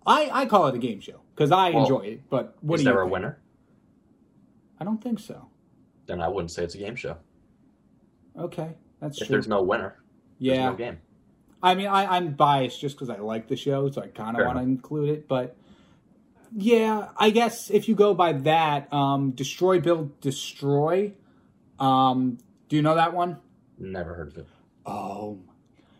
[0.07, 2.21] I I call it a game show because I Well, enjoy it.
[2.31, 2.93] But what Is do you?
[2.93, 3.13] there a think?
[3.15, 3.39] winner?
[4.83, 5.47] I don't think so.
[6.07, 7.17] Then I wouldn't say it's a game show.
[8.37, 9.35] Okay, that's If true.
[9.35, 10.03] there's no winner,
[10.41, 10.99] there's yeah, no game.
[11.63, 14.45] I mean, I, I'm biased just because I like the show, so I kind of
[14.45, 15.29] want to include it.
[15.29, 15.57] But
[16.53, 21.13] yeah, I guess if you go by that, um, destroy, build, destroy.
[21.79, 23.37] Um, do you know that one?
[23.79, 24.47] Never heard of it.
[24.85, 25.39] Oh,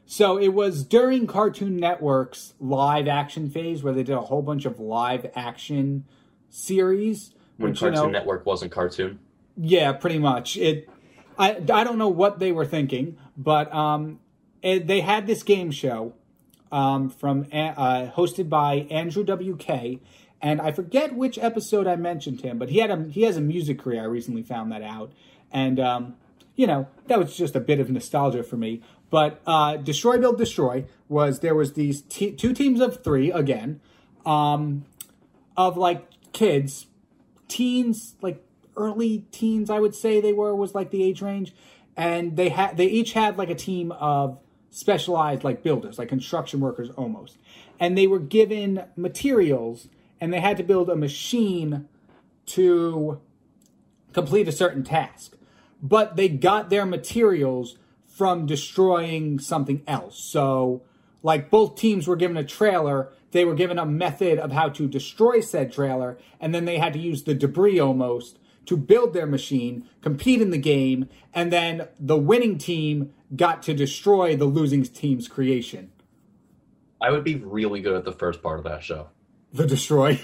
[0.07, 4.65] so it was during Cartoon Network's live action phase where they did a whole bunch
[4.65, 6.05] of live action
[6.51, 7.33] series.
[7.59, 9.19] When which, you Cartoon know- Network wasn't cartoon.
[9.57, 10.57] Yeah, pretty much.
[10.57, 10.89] It.
[11.39, 14.19] I I don't know what they were thinking, but um,
[14.63, 16.15] it, they had this game show,
[16.71, 20.01] um, from uh, hosted by Andrew WK,
[20.41, 23.41] and I forget which episode I mentioned him, but he had a he has a
[23.43, 24.01] music career.
[24.03, 25.13] I recently found that out,
[25.53, 26.15] and um,
[26.57, 28.81] you know that was just a bit of nostalgia for me.
[29.11, 33.81] But uh, Destroy Build Destroy was there was these te- two teams of three again,
[34.25, 34.87] um,
[35.59, 36.87] of like kids
[37.53, 38.45] teens, like
[38.77, 41.55] early teens, I would say they were was like the age range,
[41.97, 44.39] and they had they each had like a team of
[44.71, 47.37] specialized like builders, like construction workers almost,
[47.79, 49.89] and they were given materials
[50.21, 51.89] and they had to build a machine
[52.47, 53.21] to
[54.13, 55.37] complete a certain task,
[55.83, 60.17] but they got their materials from destroying something else.
[60.17, 60.83] So,
[61.25, 64.87] like both teams were given a trailer, they were given a method of how to
[64.87, 69.27] destroy said trailer, and then they had to use the debris almost to build their
[69.27, 74.85] machine, compete in the game, and then the winning team got to destroy the losing
[74.85, 75.91] team's creation.
[77.01, 79.09] I would be really good at the first part of that show.
[79.53, 80.21] The destroy.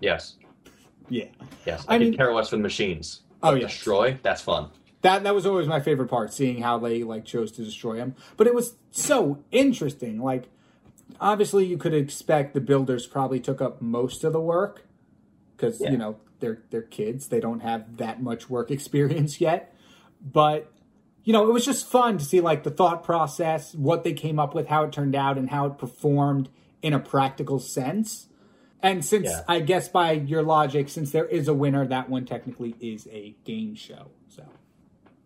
[0.00, 0.36] Yes,
[1.08, 1.24] yeah.
[1.66, 1.84] yes.
[1.88, 3.22] I I, mean- care less for the machines.
[3.42, 3.72] Oh, yes.
[3.72, 4.68] Destroy, that's fun.
[5.02, 8.14] That that was always my favorite part, seeing how they like chose to destroy him.
[8.36, 10.20] But it was so interesting.
[10.20, 10.50] Like,
[11.20, 14.86] obviously, you could expect the builders probably took up most of the work
[15.56, 15.90] because Yeah.
[15.92, 19.74] you know they're they're kids; they don't have that much work experience yet.
[20.20, 20.72] But
[21.24, 24.38] you know, it was just fun to see like the thought process, what they came
[24.38, 26.48] up with, how it turned out, and how it performed
[26.82, 28.26] in a practical sense.
[28.82, 29.42] And since Yeah.
[29.46, 33.36] I guess by your logic, since there is a winner, that one technically is a
[33.44, 34.06] game show.
[34.28, 34.44] So.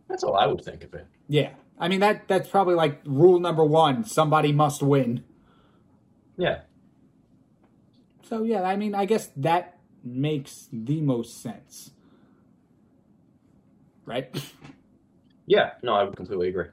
[0.09, 1.07] That's all I would think of it.
[1.29, 1.51] Yeah.
[1.79, 5.23] I mean that that's probably like rule number 1, somebody must win.
[6.37, 6.61] Yeah.
[8.23, 11.91] So yeah, I mean I guess that makes the most sense.
[14.07, 14.35] Right?
[15.47, 15.73] Yeah.
[15.83, 16.69] No, I would completely agree.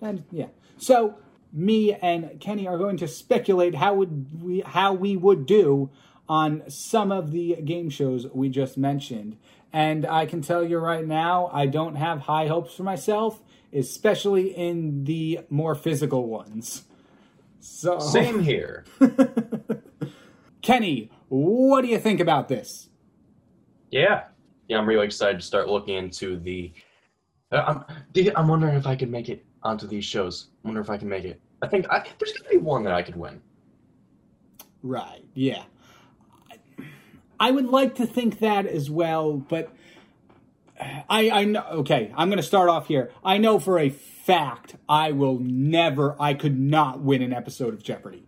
[0.00, 0.46] and yeah.
[0.78, 1.16] So
[1.52, 5.90] me and Kenny are going to speculate how would we how we would do
[6.28, 9.36] on some of the game shows we just mentioned.
[9.72, 13.42] And I can tell you right now, I don't have high hopes for myself,
[13.72, 16.84] especially in the more physical ones.
[17.66, 18.84] So Same here.
[20.62, 22.88] Kenny, what do you think about this?
[23.90, 24.24] Yeah.
[24.68, 26.72] Yeah, I'm really excited to start looking into the.
[27.52, 27.82] Uh,
[28.16, 30.48] I'm, I'm wondering if I could make it onto these shows.
[30.64, 31.40] I wonder if I can make it.
[31.60, 33.42] I think I, there's going to be one that I could win.
[34.82, 35.64] Right, yeah.
[37.38, 39.70] I would like to think that as well, but
[40.80, 43.10] I I know okay, I'm going to start off here.
[43.24, 43.90] I know for a
[44.26, 48.24] fact I will never I could not win an episode of Jeopardy.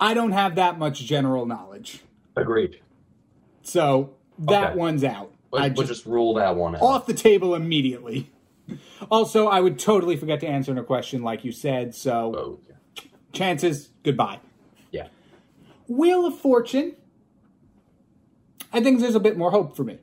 [0.00, 2.02] I don't have that much general knowledge.
[2.36, 2.80] Agreed.
[3.62, 4.78] So that Okay.
[4.78, 5.32] one's out.
[5.52, 6.82] We'll, I we'll just, just rule that one out.
[6.82, 8.30] off the table immediately.
[9.12, 13.02] Also, I would totally forget to answer a question like you said, so Oh, yeah.
[13.32, 14.40] chances goodbye.
[14.90, 15.06] yeah.
[15.86, 16.96] Wheel of Fortune.
[18.72, 19.98] I think there's a bit more hope for me.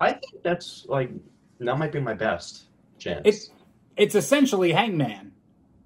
[0.00, 1.10] I think that's like
[1.58, 2.64] that might be my best
[3.00, 3.22] chance.
[3.24, 3.50] It's
[3.96, 5.32] it's essentially Hangman,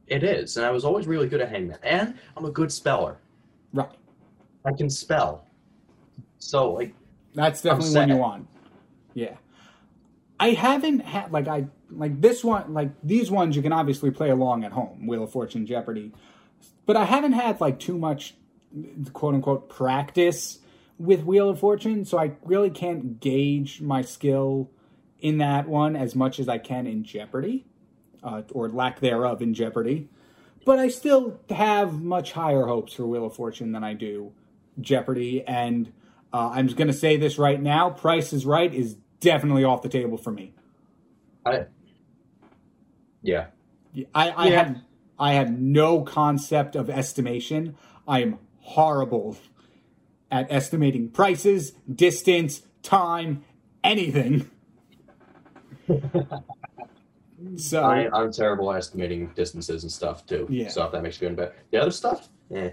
[0.07, 3.16] It is, and I was always really good at hangman, and I'm a good speller.
[3.72, 3.88] right?
[4.64, 5.46] I can spell.
[6.38, 6.94] So like,
[7.35, 8.48] That's definitely one you want.
[9.14, 9.37] Yeah.
[10.38, 14.31] I haven't had like I like this one like these ones you can obviously play
[14.31, 16.12] along at home, Wheel of Fortune, Jeopardy,
[16.87, 18.35] but I haven't had like too much
[19.12, 20.59] quote unquote practice
[20.98, 24.70] with Wheel of Fortune, so I really can't gauge my skill
[25.25, 27.67] in that one as much as I can in Jeopardy,
[28.23, 30.09] uh, or lack thereof in Jeopardy.
[30.67, 34.33] But I still have much higher hopes for Wheel of Fortune than I do
[34.81, 35.93] Jeopardy, and
[36.33, 39.83] uh, I'm just going to say this right now: Price is Right is definitely off
[39.83, 40.55] the table for me.
[41.47, 41.67] I,
[43.23, 43.47] yeah,
[44.15, 44.51] I, I Yeah.
[44.51, 44.79] have
[45.19, 47.77] I have no concept of estimation.
[48.09, 49.39] I am horrible
[50.31, 53.45] at estimating prices, distance, time,
[53.85, 54.51] anything.
[57.57, 60.47] so I, I'm terrible at estimating distances and stuff too.
[60.51, 60.68] Yeah.
[60.68, 62.70] So if that makes you feel better, the other stuff, yeah.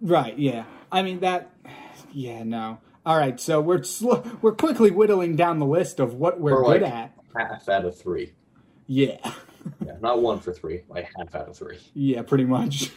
[0.00, 0.64] right, yeah.
[0.90, 1.50] I mean that.
[2.12, 2.78] Yeah, no.
[3.04, 6.82] All right, so we're sl- we're quickly whittling down the list of what we're good
[6.82, 7.12] like- at.
[7.36, 8.32] half out of three.
[8.86, 9.18] Yeah.
[9.86, 11.78] Yeah, not one for three, like half out of three.
[11.94, 12.90] Yeah, pretty much.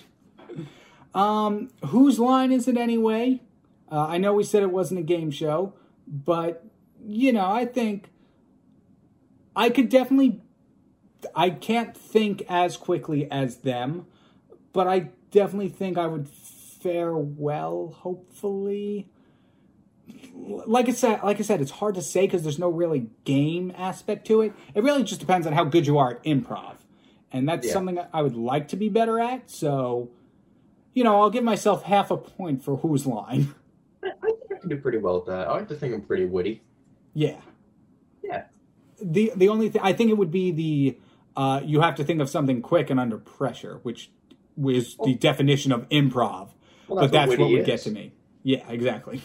[1.13, 3.43] um, whose line is it anyway?
[3.91, 5.73] Uh, I know we said it wasn't a game show,
[6.07, 6.65] but
[7.05, 8.09] you know, I think
[9.55, 10.41] I could definitely.
[11.35, 14.05] I can't think as quickly as them,
[14.73, 17.95] but I definitely think I would fare well.
[18.01, 19.09] Hopefully,
[20.33, 23.73] like I said, like I said, it's hard to say because there's no really game
[23.75, 24.53] aspect to it.
[24.75, 26.75] It really just depends on how good you are at improv,
[27.31, 27.73] and that's Yeah.
[27.73, 29.49] something I would like to be better at.
[29.49, 30.09] So,
[30.93, 33.55] you know, I'll give myself half a point for whose line.
[34.03, 35.47] I, I think I can do pretty well with that.
[35.47, 36.61] I like to think I'm pretty witty.
[37.15, 37.39] Yeah.
[38.23, 38.43] Yeah.
[39.01, 40.97] The the only thing I think it would be the
[41.35, 44.09] uh, you have to think of something quick and under pressure, which
[44.65, 46.49] is the definition of improv.
[46.87, 48.13] Well, but that's what witty would get to me.
[48.43, 49.21] Yeah, exactly.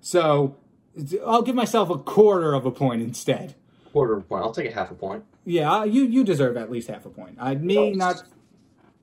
[0.00, 0.56] So
[1.26, 3.54] I'll give myself a quarter of a point instead.
[3.92, 4.44] Quarter of a point.
[4.44, 5.24] I'll take a half a point.
[5.44, 7.36] Yeah, you you deserve at least half a point.
[7.38, 7.90] I me Oh.
[7.90, 8.22] not.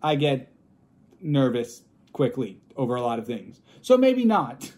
[0.01, 0.51] I get
[1.21, 1.83] nervous
[2.13, 4.71] quickly over a lot of things, so maybe not.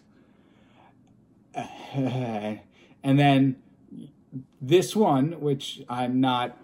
[1.54, 2.60] and
[3.02, 3.56] then
[4.60, 6.56] this one, which I'm not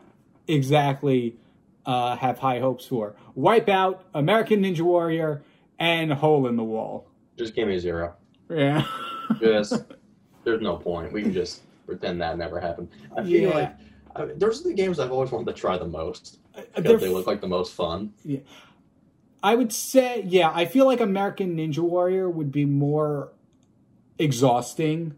[0.49, 1.37] exactly
[1.85, 5.43] uh, have high hopes for, Wipeout, American Ninja Warrior,
[5.79, 7.07] and Hole in the Wall.
[7.37, 8.15] Just give me a zero.
[8.49, 8.85] Yeah.
[9.41, 9.85] Just
[10.45, 11.13] there's no point.
[11.13, 12.89] We can just pretend that never happened.
[13.17, 13.55] I feel Yeah.
[13.55, 13.77] like
[14.15, 17.01] I mean, those are the games I've always wanted to try the most They're because
[17.01, 18.13] they look like the most fun.
[18.25, 18.39] Yeah.
[19.43, 23.33] I would say, yeah, I feel like American Ninja Warrior would be more
[24.19, 25.15] exhausting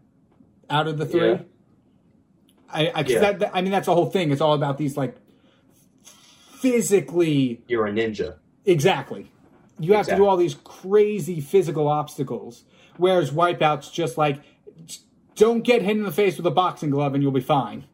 [0.69, 1.29] out of the three.
[1.29, 1.41] Yeah.
[2.71, 3.31] I, I, Yeah.
[3.33, 4.31] that, I mean, that's the whole thing.
[4.31, 5.15] It's all about these like
[6.03, 8.35] physically, You're a ninja.
[8.65, 9.31] exactly.
[9.81, 12.65] You have to do all these crazy physical obstacles,
[12.97, 14.41] whereas Wipeout's just like,
[15.35, 17.85] don't get hit in the face with a boxing glove and you'll be fine.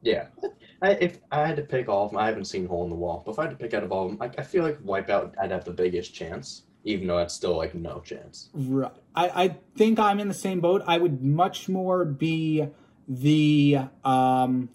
[0.00, 0.28] Yeah.
[0.80, 2.96] I, if I had to pick all of them, I haven't seen Hole in the
[2.96, 4.62] Wall, but if I had to pick out of all of them, I, I feel
[4.64, 8.48] like Wipeout, I'd have the biggest chance, even though it's still like no chance.
[8.54, 8.90] Right.
[9.14, 10.82] I, I think I'm in the same boat.
[10.86, 12.66] I would much more be
[13.08, 14.68] the um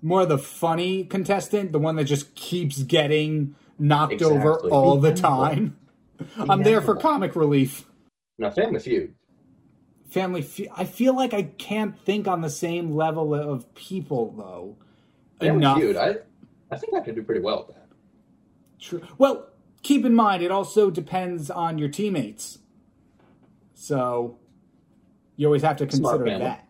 [0.00, 5.20] more the funny contestant, the one that just keeps getting knocked over all the memorable.
[5.20, 5.76] time.
[6.38, 7.84] I'm there for comic relief.
[8.38, 9.14] Now, Family Feud.
[10.08, 14.76] Family Fe- I feel like I can't think on the same level of people though.
[15.40, 15.78] Family Enough.
[15.78, 15.96] Feud.
[15.96, 16.14] I,
[16.70, 17.86] I think I could do pretty well with that.
[18.80, 19.02] True.
[19.18, 19.48] Well,
[19.82, 22.58] keep in mind it also depends on your teammates.
[23.74, 24.38] So
[25.36, 26.44] you always have to Smart consider family.
[26.46, 26.67] that.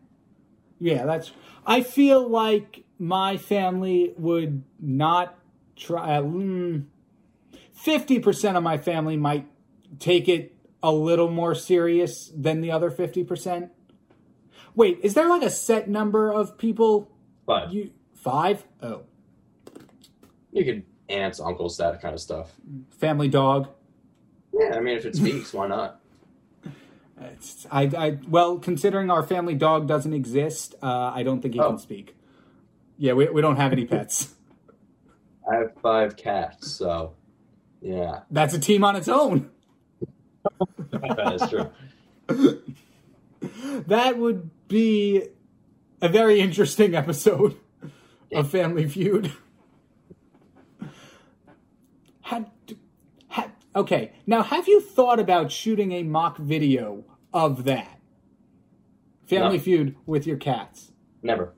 [0.81, 1.33] Yeah, that's
[1.67, 5.39] I feel like my family would not
[5.77, 6.85] try uh, mm,
[7.85, 9.47] 50% of my family might
[9.99, 13.71] take it a little more serious than the other 50%.
[14.75, 17.11] Wait, is there like a set number of people
[17.47, 18.65] But you 5?
[18.83, 19.03] Oh,
[20.53, 22.53] you could aunts, uncles, that kind of stuff.
[22.91, 23.69] family dog.
[24.53, 26.01] Yeah, I mean, if it speaks, why not?
[27.21, 31.61] It's, I, I, well, considering our family dog doesn't exist, uh, I don't think he
[31.61, 31.71] Oh.
[31.71, 32.15] can speak.
[32.97, 34.35] Yeah, we, we don't have any pets.
[35.51, 37.15] I have five cats, so
[37.81, 39.51] yeah, That's a team on its own.
[40.91, 41.71] that is true.
[43.87, 45.23] That would be
[46.03, 47.57] a very interesting episode
[48.35, 49.33] of Family Feud.
[52.23, 52.51] Had,
[53.81, 57.99] okay, now have you thought about shooting a mock video of that?
[59.27, 59.63] Family No.
[59.63, 60.93] Feud with your cats.
[61.23, 61.55] Never,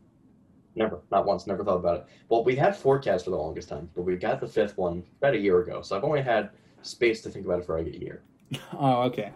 [0.74, 1.46] never, not once.
[1.46, 2.06] Never thought about it.
[2.28, 5.04] Well, we had four cats for the longest time, but we got the fifth one
[5.18, 6.50] about a year ago, so I've only had
[6.82, 8.22] space to think about it for like a year.
[8.76, 9.30] Oh, okay.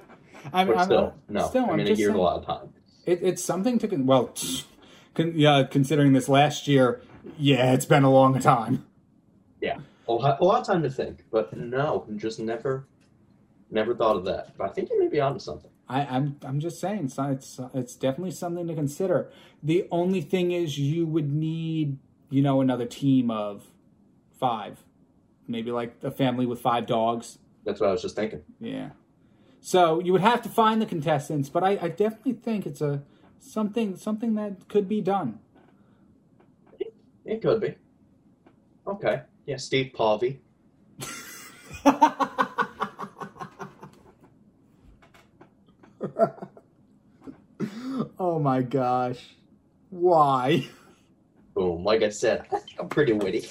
[0.53, 1.47] I'm, But I'm- still, no.
[1.49, 2.74] Still, I I'm mean, a just year's a lot of time.
[3.07, 4.35] It, it's something to con- well,
[5.14, 7.01] con- yeah, considering this last year,
[7.39, 8.85] yeah, it's been a long time.
[9.61, 9.78] Yeah,
[10.09, 12.86] a lot, a lot of time to think, but no, just never,
[13.70, 14.57] never thought of that.
[14.57, 15.70] But I think you may be onto something.
[15.88, 19.30] I, I'm I'm just saying, so it's it's definitely something to consider.
[19.62, 21.98] The only thing is, you would need,
[22.30, 23.64] you know, another team of
[24.38, 24.82] five,
[25.46, 27.38] maybe like a family with five dogs.
[27.64, 28.42] That's what I was just thinking.
[28.61, 28.90] Yeah.
[29.61, 33.02] So you would have to find the contestants, but I, I definitely think it's a
[33.38, 35.38] something something that could be done.
[37.26, 37.74] It could be.
[38.86, 39.22] Okay.
[39.47, 40.40] Yeah, Steve Pavey.
[48.18, 49.36] oh my gosh.
[49.90, 50.66] Why?
[51.55, 51.84] Boom.
[51.84, 53.47] Like I said, I think I'm pretty witty.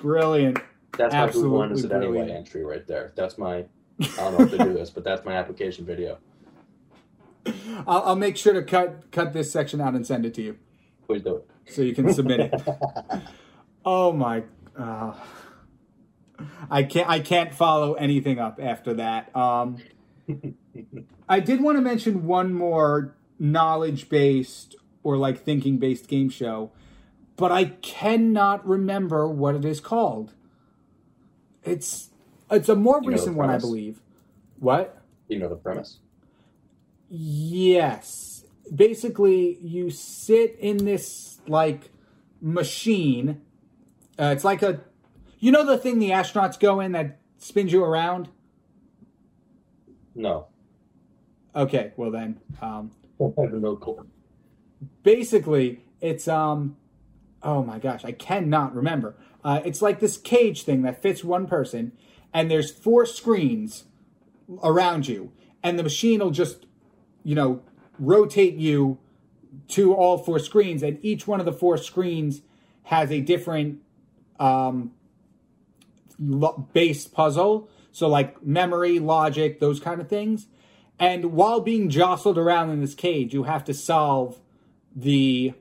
[0.00, 0.58] Brilliant.
[0.96, 3.12] That's my Absolutely Won Is It Anyway entry right there.
[3.14, 6.18] That's my, I don't know if to do this, but that's my application video.
[7.86, 10.58] I'll, I'll make sure to cut cut this section out and send it to you
[11.06, 11.48] Please do it.
[11.66, 12.52] so you can submit it.
[13.84, 14.44] oh my.
[14.78, 15.14] Uh,
[16.70, 17.08] I can't.
[17.08, 19.34] I can't follow anything up after that.
[19.34, 19.78] Um,
[21.28, 26.70] I did want to mention one more knowledge based or like thinking based game show,
[27.36, 30.34] but I cannot remember what it is called.
[31.64, 32.10] It's
[32.50, 34.00] it's a more You recent one, I believe.
[34.58, 35.02] What?
[35.28, 35.98] You know the premise?
[37.08, 38.44] Yes.
[38.74, 41.90] Basically, you sit in this like
[42.40, 43.42] machine.
[44.18, 44.80] Uh, it's like a,
[45.38, 48.28] you know, the thing the astronauts go in that spins you around.
[50.14, 50.46] No.
[51.54, 54.06] Okay, well then, um, no clue.
[55.02, 56.76] basically, it's um,
[57.42, 59.16] oh my gosh, I cannot remember.
[59.44, 61.92] Uh, it's like this cage thing that fits one person,
[62.34, 63.84] and there's four screens
[64.62, 66.66] around you, and the machine will just,
[67.22, 67.62] you know,
[67.98, 68.98] rotate you
[69.68, 72.42] to all four screens, and each one of the four screens
[72.84, 73.80] has a different
[74.38, 74.92] um,
[76.18, 77.68] lo- base puzzle.
[77.92, 80.46] So, like memory, logic, those kind of things.
[80.98, 84.40] And while being jostled around in this cage, you have to solve
[84.94, 85.54] the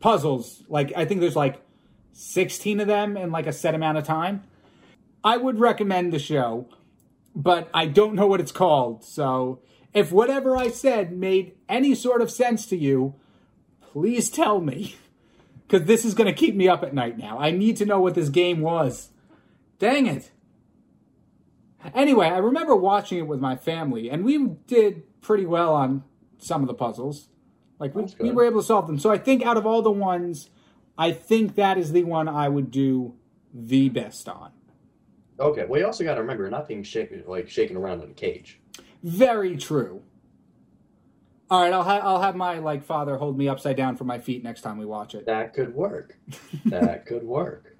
[0.00, 0.62] puzzles.
[0.68, 1.60] Like, I think there's like
[2.12, 4.44] 16 of them in like a set amount of time.
[5.22, 6.68] I would recommend the show,
[7.34, 9.04] but I don't know what it's called.
[9.04, 9.60] So,
[9.92, 13.14] if whatever I said made any sort of sense to you,
[13.80, 14.96] please tell me.
[15.66, 17.38] Because this is going to keep me up at night now.
[17.38, 19.10] I need to know what this game was.
[19.78, 20.30] Dang it.
[21.94, 26.04] Anyway, I remember watching it with my family, and we did pretty well on
[26.38, 27.28] some of the puzzles.
[27.78, 28.98] Like, we, we were able to solve them.
[28.98, 30.50] So I think out of all the ones,
[30.96, 33.14] I think that is the one I would do
[33.52, 34.52] the best on.
[35.38, 35.66] Okay.
[35.68, 38.60] Well, you also got to remember, not being shaken like shaken around in a cage.
[39.02, 40.02] Very true.
[41.48, 44.18] All right, I'll have I'll have my like father hold me upside down for my
[44.18, 45.26] feet next time we watch it.
[45.26, 46.16] That could work.
[46.66, 47.76] that could work.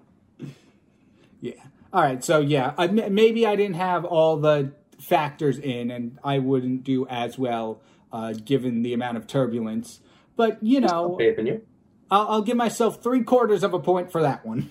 [1.40, 1.54] Yeah.
[1.92, 2.22] All right.
[2.22, 7.06] So yeah, I, maybe I didn't have all the factors in, and I wouldn't do
[7.08, 10.00] as well uh, given the amount of turbulence.
[10.36, 11.62] But you know, you.
[12.10, 14.70] I'll, I'll give myself three quarters of a point for that one.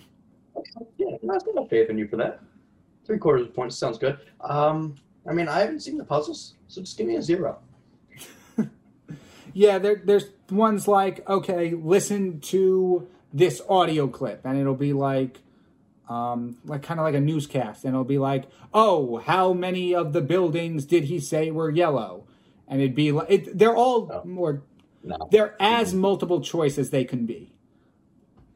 [0.98, 2.39] Yeah, no, I've got faith in you for that.
[3.06, 4.18] Three quarters of points sounds good.
[4.41, 4.96] Um,
[5.28, 7.60] I mean, I haven't seen the puzzles, so just give me a zero.
[9.58, 15.39] Yeah, there, there's ones like okay, listen to this audio clip, and it'll be like,
[16.10, 18.43] um, like kind of like a newscast, and it'll be like,
[18.74, 22.28] oh, how many of the buildings did he say were yellow?
[22.68, 24.28] And it'd be like, it, they're all Oh.
[24.28, 24.62] more,
[25.03, 27.53] No, they're as multiple choice as they can be.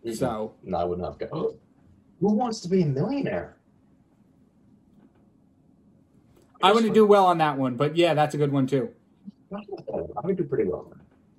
[0.06, 0.18] Mhm.
[0.18, 1.56] So no, I would not go.
[2.20, 3.56] Who wants to be a millionaire?
[6.62, 8.90] I wouldn't do well on that one, but yeah, that's a good one too.
[9.54, 10.92] I would do pretty well.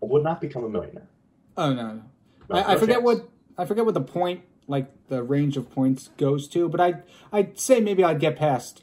[0.03, 1.09] I would not become a millionaire.
[1.57, 2.03] Oh no,
[2.49, 2.57] no.
[2.57, 3.05] I, I forget chance.
[3.05, 7.03] what I forget what the point, like the range of points goes to, but I
[7.33, 8.83] I'd say maybe I'd get past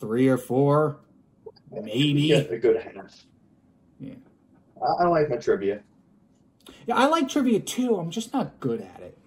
[0.00, 0.98] three or four,
[1.70, 2.22] maybe.
[2.22, 3.26] Yeah, a good half.
[3.98, 4.14] Yeah.
[4.80, 5.82] I, I like my trivia.
[6.86, 7.96] Yeah, I like trivia too.
[7.96, 9.18] I'm just not good at it.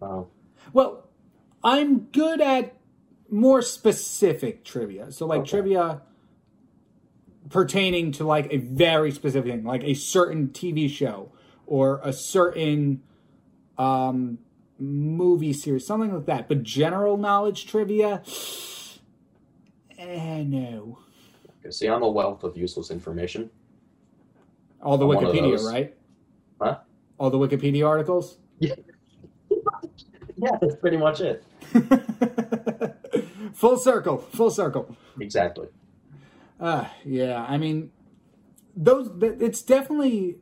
[0.00, 0.26] Um,
[0.72, 1.08] Well,
[1.64, 2.74] I'm good at
[3.30, 5.10] more specific trivia.
[5.10, 5.50] So like Okay.
[5.50, 6.02] trivia
[7.50, 11.32] pertaining to like a very specific thing, like a certain TV show
[11.66, 13.02] or a certain
[13.78, 14.38] um
[14.78, 16.48] movie series, something like that.
[16.48, 18.22] But general knowledge trivia
[19.98, 20.98] eh, no.
[21.60, 23.50] okay, see, I'm a wealth of useless information.
[24.82, 25.96] All the I'm Wikipedia, right?
[26.60, 26.78] Huh?
[27.18, 28.38] All the Wikipedia articles?
[28.58, 28.74] Yeah.
[30.38, 31.42] Yeah, that's pretty much it.
[33.54, 34.94] full circle, full circle.
[35.18, 35.68] Exactly.
[36.58, 37.90] Uh, yeah, I mean,
[38.74, 39.10] those.
[39.20, 40.36] th- It's definitely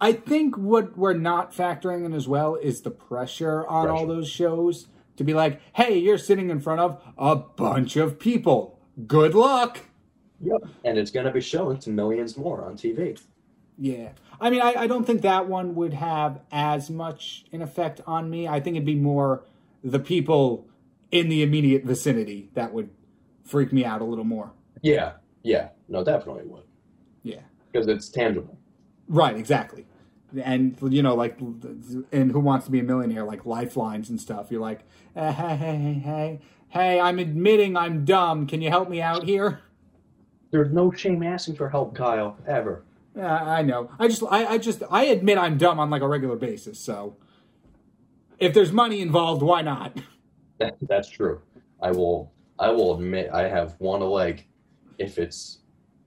[0.00, 4.28] I think what we're not factoring in as well is the pressure on all those
[4.28, 8.78] shows to be like, hey, you're sitting in front of a bunch of people.
[9.06, 9.80] Good luck.
[10.42, 10.60] Yep.
[10.84, 13.18] And it's going to be shown to millions more on TV.
[13.78, 14.10] Yeah.
[14.38, 18.28] I mean, I, I don't think that one would have as much an effect on
[18.28, 18.46] me.
[18.46, 19.44] I think it'd be more
[19.82, 20.66] the people
[21.10, 22.90] in the immediate vicinity that would
[23.44, 24.52] freak me out a little more.
[24.82, 25.12] Yeah.
[25.42, 25.68] Yeah.
[25.88, 26.64] No, definitely would.
[27.22, 27.40] Yeah.
[27.72, 28.58] Because it's tangible.
[29.08, 29.86] Right, exactly.
[30.42, 31.38] And, you know, like,
[32.12, 34.80] and Who Wants to Be a Millionaire, like lifelines and stuff, you're like,
[35.14, 38.46] eh, hey, hey, hey, hey, hey, I'm admitting I'm dumb.
[38.46, 39.60] Can you help me out here?
[40.50, 42.84] There's no shame asking for help, Kyle, ever.
[43.16, 43.90] Yeah, I know.
[43.98, 46.78] I just, I, I just, I admit I'm dumb on like a regular basis.
[46.78, 47.16] So,
[48.38, 49.96] if there's money involved, why not?
[50.58, 51.40] That, that's true.
[51.80, 52.32] I will.
[52.58, 54.46] I will admit I have one leg,
[54.98, 55.58] if it's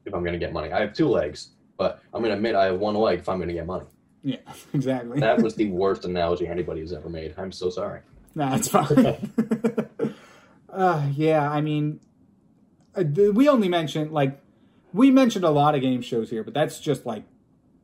[0.05, 0.71] if I'm gonna get money.
[0.71, 3.53] I have two legs, but I'm gonna admit I have one leg if I'm gonna
[3.53, 3.85] get money.
[4.23, 4.37] Yeah,
[4.73, 5.19] exactly.
[5.19, 7.33] That was the worst analogy anybody has ever made.
[7.37, 8.01] I'm so sorry.
[8.35, 9.31] Nah, it's fine.
[10.71, 11.99] uh, yeah, I mean,
[12.95, 14.39] uh, we only mentioned like
[14.93, 17.23] we mentioned a lot of game shows here, but that's just like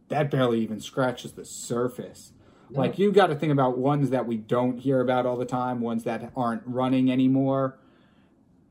[0.09, 2.31] that barely even scratches the surface.
[2.71, 5.81] Like you got to think about ones that we don't hear about all the time,
[5.81, 7.77] ones that aren't running anymore,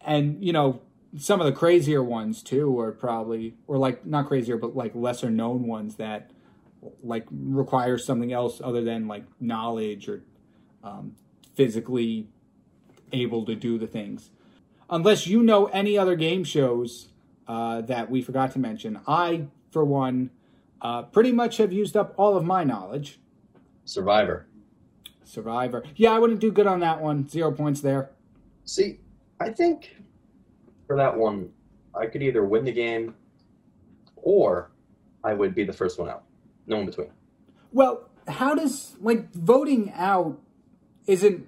[0.01, 0.83] and you know
[1.17, 5.31] some of the crazier ones too are probably or like not crazier but like lesser
[5.31, 6.31] known ones that
[7.03, 10.23] like require something else other than like knowledge or
[10.83, 11.15] um,
[11.55, 12.29] physically
[13.13, 14.31] able to do the things.
[14.91, 17.09] Unless you know any other game shows
[17.49, 20.31] uh, that we forgot to mention, I, for one,
[20.83, 23.19] uh, pretty much have used up all of my knowledge.
[23.85, 24.47] Survivor.
[25.25, 25.83] Survivor.
[25.97, 27.29] Yeah, I wouldn't do good on that one.
[27.29, 28.11] Zero points there.
[28.65, 29.01] See,
[29.41, 29.97] I think
[30.87, 31.51] for that one,
[31.95, 33.15] I could either win the game
[34.17, 34.71] or
[35.23, 36.25] I would be the first one out.
[36.67, 37.11] No in between.
[37.73, 40.41] Well, how does like voting out
[41.07, 41.47] isn't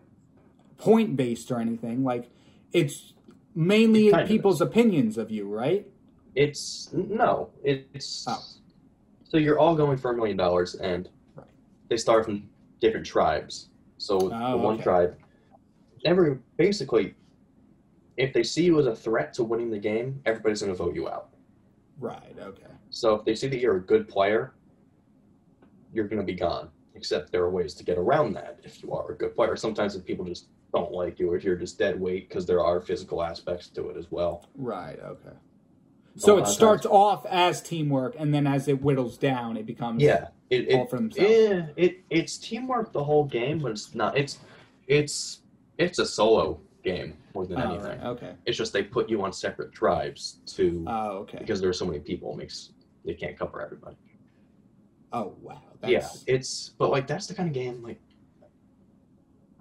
[0.78, 2.05] point based or anything?
[2.05, 2.28] Like
[2.72, 3.14] it's
[3.55, 5.87] mainly It kind of people's opinions of you, right?
[6.34, 7.51] It's no.
[7.64, 8.43] It's Oh.
[9.24, 11.47] so you're all going for a million dollars, and Right.
[11.89, 12.49] they start from
[12.80, 13.68] different tribes.
[13.99, 14.82] So Oh, the one okay.
[14.82, 15.16] tribe,
[16.05, 17.14] every basically,
[18.16, 20.94] if they see you as a threat to winning the game, everybody's going to vote
[20.94, 21.28] you out.
[21.98, 22.36] Right.
[22.38, 22.66] Okay.
[22.90, 24.54] So if they see that you're a good player,
[25.92, 26.68] you're going to be gone.
[26.94, 29.54] Except there are ways to get around that if you are a good player.
[29.54, 32.64] Sometimes if people just don't like you, or if you're just dead weight, because there
[32.64, 34.48] are physical aspects to it as well.
[34.54, 34.98] Right.
[34.98, 35.36] Okay.
[36.16, 40.28] So it starts off as teamwork, and then as it whittles down, it becomes Yeah,
[40.48, 41.30] it, all it, for themselves.
[41.30, 44.16] yeah, it it's teamwork the whole game, but it's not.
[44.16, 44.38] It's
[44.86, 45.40] it's
[45.76, 47.99] it's a solo game more than Oh, anything.
[47.99, 48.05] right.
[48.05, 48.32] Okay.
[48.47, 51.39] It's just they put you on separate tribes to Oh, okay.
[51.39, 52.70] because there are so many people, it makes
[53.05, 53.97] they can't cover everybody.
[55.12, 55.61] Oh, wow.
[55.87, 58.01] Yeah, it's but like that's the kind of game like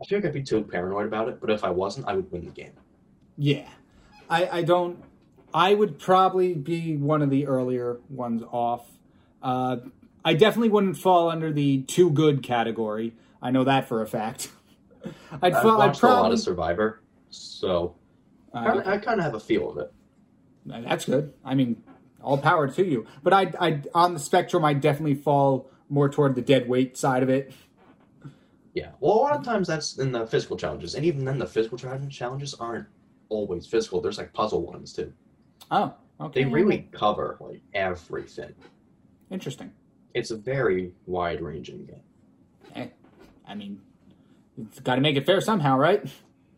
[0.02, 2.32] I feel like I'd be too paranoid about it, but if I wasn't, I would
[2.32, 2.74] win the game.
[3.38, 3.68] Yeah.
[4.30, 5.02] I, I don't.
[5.54, 8.86] I would probably be one of the earlier ones off.
[9.42, 9.78] Uh,
[10.26, 13.14] I definitely wouldn't fall under the too good category.
[13.42, 14.50] I know that for a fact.
[15.42, 17.00] I'd, I've fall, I'd watched a lot of Survivor,
[17.36, 17.96] so
[18.54, 19.94] uh, I, I kind of have a feel of it.
[20.66, 21.34] That's good.
[21.44, 21.84] I mean,
[22.22, 23.06] all power to you.
[23.24, 27.22] But I, I, on the spectrum, I definitely fall more toward the dead weight side
[27.22, 27.54] of it.
[28.74, 28.92] Yeah.
[29.00, 31.78] Well, a lot of times that's in the physical challenges, and even then, the physical
[31.78, 32.88] challenges aren't
[33.30, 34.02] always physical.
[34.02, 35.14] There's like puzzle ones too.
[35.72, 36.44] Oh, okay.
[36.44, 38.54] They really cover like everything.
[39.30, 39.72] interesting.
[40.14, 42.02] It's a very wide-ranging game.
[42.76, 42.88] Eh,
[43.48, 43.82] I mean,
[44.58, 46.06] it's got to make it fair somehow, right?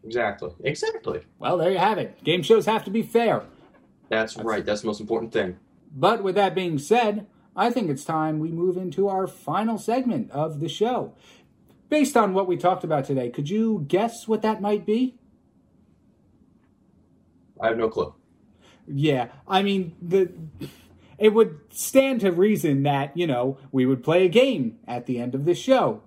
[0.08, 0.52] Exactly.
[0.64, 1.22] Exactly.
[1.38, 2.24] Well, there you have it.
[2.24, 3.44] Game shows have to be fair.
[4.10, 4.66] That's right.
[4.66, 5.58] That's the most important thing.
[5.94, 7.28] But with that being said,
[7.58, 11.14] I think it's time we move into our final segment of the show.
[11.90, 15.16] Based on what we talked about today, could you guess what that might be?
[17.60, 18.14] I have no clue.
[18.88, 20.32] Yeah, I mean the
[21.18, 25.20] it would stand to reason that, you know, we would play a game at the
[25.20, 26.04] end of the show.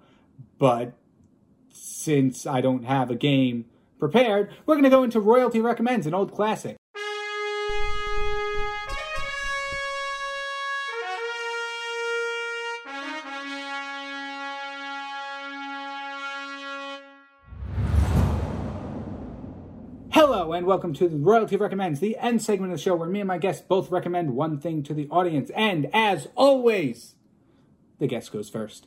[0.58, 0.94] But
[1.68, 3.66] since I don't have a game
[4.00, 6.76] prepared, we're going to go into Royalty Recommends, an old classic.
[20.12, 23.28] Hello, and welcome to Royalty Recommends, the end segment of the show where me and
[23.28, 25.50] my guests both recommend one thing to the audience.
[25.54, 27.14] And as always,
[27.98, 28.86] the guest goes first.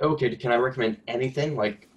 [0.00, 0.34] Okay.
[0.36, 1.56] Can I recommend anything?
[1.56, 1.88] Like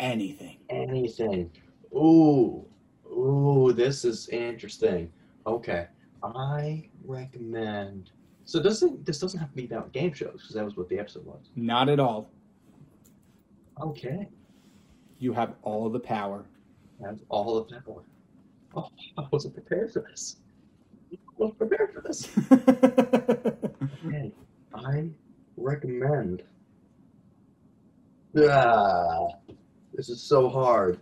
[0.00, 0.56] Anything.
[0.70, 1.50] anything?
[1.94, 2.64] Ooh.
[3.06, 3.72] Ooh.
[3.72, 5.12] This is interesting.
[5.46, 5.86] Okay.
[6.22, 8.10] I recommend
[8.44, 10.98] So doesn't this doesn't have to be about game shows because that was what the
[10.98, 11.50] episode was.
[11.56, 12.28] Not at all.
[13.80, 14.28] Okay,
[15.18, 16.44] You have all the power.
[17.00, 17.84] that's all of that.
[17.86, 18.02] Boy.
[18.76, 20.36] Oh, I wasn't prepared for this.
[21.12, 22.28] I wasn't prepared for this.
[24.06, 24.32] Okay,
[24.74, 25.08] I
[25.56, 26.42] recommend.
[28.38, 29.28] Ah,
[29.94, 30.98] this is so hard.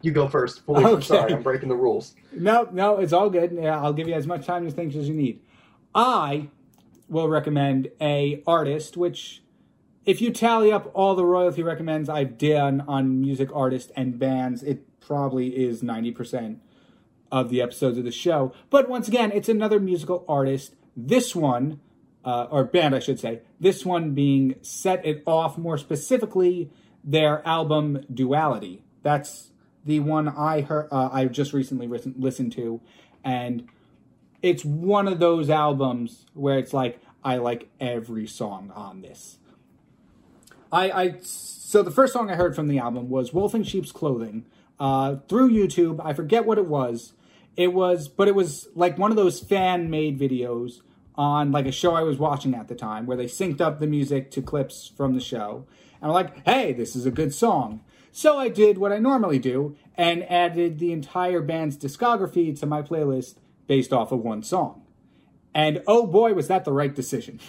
[0.00, 0.66] You go first.
[0.66, 0.84] Please.
[0.84, 2.14] I'm sorry, I'm breaking the rules.
[2.32, 3.52] no, no, it's all good.
[3.52, 5.40] Yeah, I'll give you as much time to think as you need.
[5.94, 6.48] I
[7.08, 9.42] will recommend a artist, which,
[10.04, 14.62] if you tally up all the royalty recommends I've done on music artists and bands,
[14.62, 16.60] it probably is ninety percent
[17.30, 18.52] of the episodes of the show.
[18.70, 20.74] But once again, it's another musical artist.
[20.96, 21.80] This one,
[22.24, 23.40] uh, or band, I should say.
[23.60, 26.70] This one being Set It Off, more specifically,
[27.04, 28.82] their album Duality.
[29.02, 29.50] That's
[29.84, 30.88] the one I heard.
[30.90, 32.80] Uh, I just recently listen, listened to,
[33.24, 33.68] and
[34.42, 39.38] it's one of those albums where it's like I like every song on this.
[40.70, 43.92] I, I so the first song I heard from the album was "Wolf in Sheep's
[43.92, 44.46] Clothing"
[44.80, 46.00] uh, through YouTube.
[46.04, 47.12] I forget what it was.
[47.56, 50.80] It was, but it was like one of those fan made videos
[51.14, 53.86] on like a show I was watching at the time, where they synced up the
[53.86, 55.66] music to clips from the show,
[56.02, 57.80] I'm like, "Hey, this is a good song."
[58.10, 62.82] So I did what I normally do and added the entire band's discography to my
[62.82, 63.36] playlist
[63.66, 64.82] based off of one song.
[65.54, 67.40] And oh boy, was that the right decision.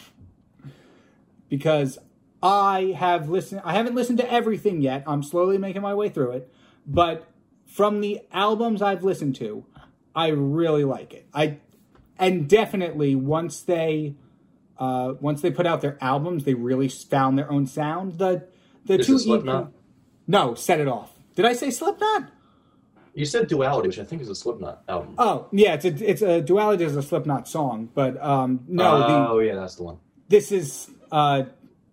[1.50, 2.00] because
[2.42, 5.04] I have listened I haven't listened to everything yet.
[5.08, 6.54] I'm slowly making my way through it,
[6.86, 7.28] but
[7.66, 9.66] from the albums I've listened to,
[10.16, 11.28] I really like it.
[11.34, 11.60] I
[12.18, 14.16] and definitely once they
[14.78, 18.18] uh, once they put out their albums, they really found their own sound.
[18.18, 18.48] The
[18.86, 19.66] the Is two Slipknot?
[19.68, 19.70] EP
[20.28, 21.12] No, set it off.
[21.36, 22.30] Did I say Slipknot?
[23.16, 25.14] You said Duality, which I think is a Slipknot album.
[25.20, 29.14] Oh, yeah, it's a it's a duality is a Slipknot song, but um no, the
[29.30, 29.98] oh yeah, that's the one.
[30.30, 31.44] this is uh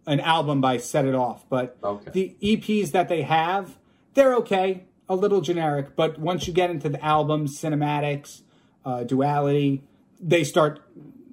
[0.07, 2.11] an album by Set It Off, but Okay.
[2.11, 3.77] the EPs that they have,
[4.15, 8.41] they're okay, a little generic, but once you get into the albums, cinematics,
[8.87, 9.83] uh, duality,
[10.19, 10.81] they start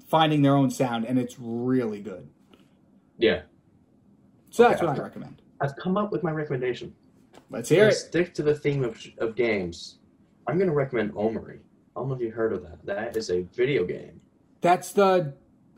[0.07, 2.27] finding their own sound, and it's really good.
[3.19, 3.41] Yeah,
[4.51, 5.01] So that's what I okay.
[5.01, 5.41] recommend.
[5.59, 6.93] I've come up with my recommendation.
[7.49, 7.93] Let's hear To it.
[7.95, 9.97] stick to the theme of, of games,
[10.47, 11.59] I'm going to recommend Omori.
[11.95, 12.85] I don't know if you heard of that.
[12.85, 14.21] That is a video game.
[14.61, 15.33] That's the,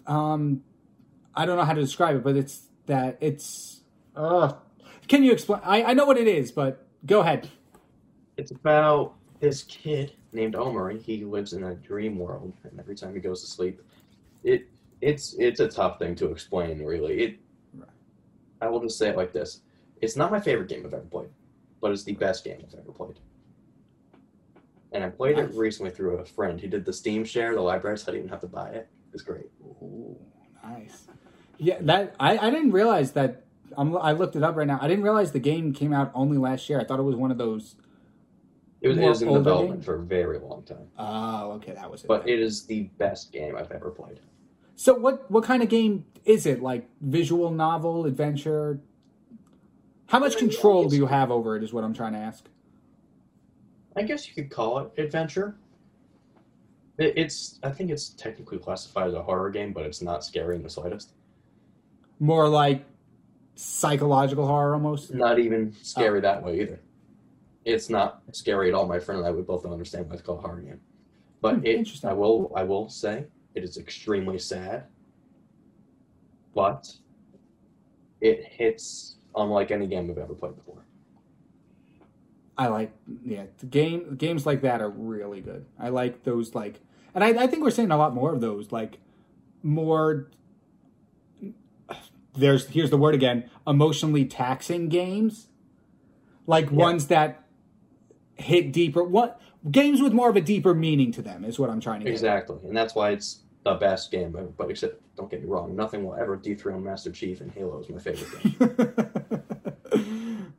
[0.05, 0.63] um,
[1.33, 3.81] I don't know how to describe it, but it's that it's.
[4.15, 4.53] Uh,
[5.07, 5.61] can you explain?
[5.63, 7.49] I, I know what it is, but go ahead.
[8.35, 11.01] It's about this kid named Omori.
[11.01, 13.81] He lives in a dream world, and every time he goes to sleep,
[14.43, 14.67] it
[15.01, 16.83] it's it's a tough thing to explain.
[16.83, 17.39] Really, it.
[17.73, 17.89] Right.
[18.61, 19.61] I will just say it like this:
[20.01, 21.29] It's not my favorite game I've ever played,
[21.81, 23.19] but it's the best game I've ever played.
[24.91, 26.59] And I played it recently through a friend.
[26.59, 28.89] He did the Steam share, the library, so I didn't even have to buy it.
[29.13, 29.45] It's great.
[29.63, 30.17] Ooh,
[30.63, 31.07] nice.
[31.59, 33.43] Yeah, that I, I didn't realize that.
[33.77, 34.79] I'm, I looked it up right now.
[34.81, 36.79] I didn't realize the game came out only last year.
[36.79, 37.75] I thought it was one of those.
[38.81, 39.85] It was, it was in development game?
[39.85, 42.07] for a very long time, Oh, okay, that was it.
[42.07, 44.19] but it is the best game I've ever played.
[44.75, 45.29] so what?
[45.29, 46.61] What kind of game is it?
[46.61, 48.79] Like visual novel, adventure?
[50.07, 51.63] How much control do you have over it?
[51.63, 52.45] Is what I'm trying to ask.
[53.95, 55.57] I guess you could call it adventure.
[56.97, 60.55] It, it's I think it's technically classified as a horror game, but it's not scary
[60.55, 61.11] in the slightest.
[62.19, 62.85] More like
[63.55, 65.13] psychological horror, almost.
[65.13, 65.79] Not even Oh.
[65.81, 66.79] scary that way either.
[67.65, 68.87] It's not scary at all.
[68.87, 70.81] My friend and I we both don't understand why it's called horror game.
[71.41, 72.09] But Hmm, it, interesting.
[72.09, 74.85] I will I will say it is extremely sad,
[76.55, 76.91] but
[78.21, 80.85] it hits unlike any game I've ever played before.
[82.57, 82.91] I like
[83.25, 85.65] yeah the game games like that are really good.
[85.79, 86.81] I like those like
[87.15, 88.99] and I, I think we're seeing a lot more of those like
[89.63, 90.29] more
[92.35, 95.47] there's here's the word again emotionally taxing games
[96.47, 96.71] like Yeah.
[96.71, 97.43] ones that
[98.39, 101.81] hit deeper what games with more of a deeper meaning to them is what I'm
[101.81, 102.11] trying to get.
[102.11, 104.35] Exactly, and that's why it's the best game.
[104.57, 107.89] But, except, don't get me wrong, nothing will ever dethrone Master Chief, and Halo is
[107.89, 109.85] my favorite game.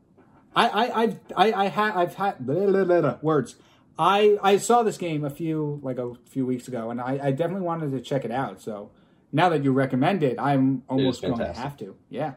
[0.55, 3.57] I I I've I, I ha, I've had blah, blah, blah, blah, words.
[3.99, 7.31] I I saw this game a few like a few weeks ago, and I, I
[7.31, 8.61] definitely wanted to check it out.
[8.61, 8.91] So
[9.33, 11.97] now that you recommend it, I'm almost going to have to.
[12.09, 12.35] Yeah,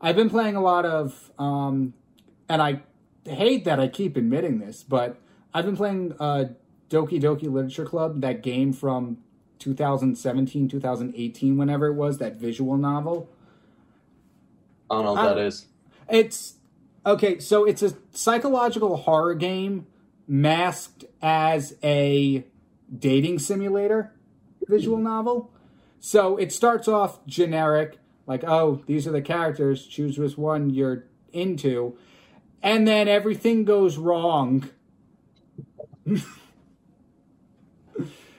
[0.00, 1.94] I've been playing a lot of, um,
[2.48, 2.82] and I
[3.26, 5.18] hate that I keep admitting this, but
[5.54, 6.46] I've been playing uh,
[6.90, 9.18] Doki Doki Literature Club, that game from
[9.58, 13.28] 2017, 2018, whenever it was, that visual novel.
[14.90, 15.66] I don't know what I- that is.
[16.10, 16.54] It's
[17.06, 17.38] okay.
[17.38, 19.86] So it's a psychological horror game
[20.26, 22.44] masked as a
[22.98, 24.12] dating simulator
[24.68, 25.50] visual novel.
[26.00, 31.04] So it starts off generic, like, oh, these are the characters, choose which one you're
[31.32, 31.96] into.
[32.62, 34.68] And then everything goes wrong.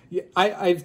[0.10, 0.84] yeah, I, I,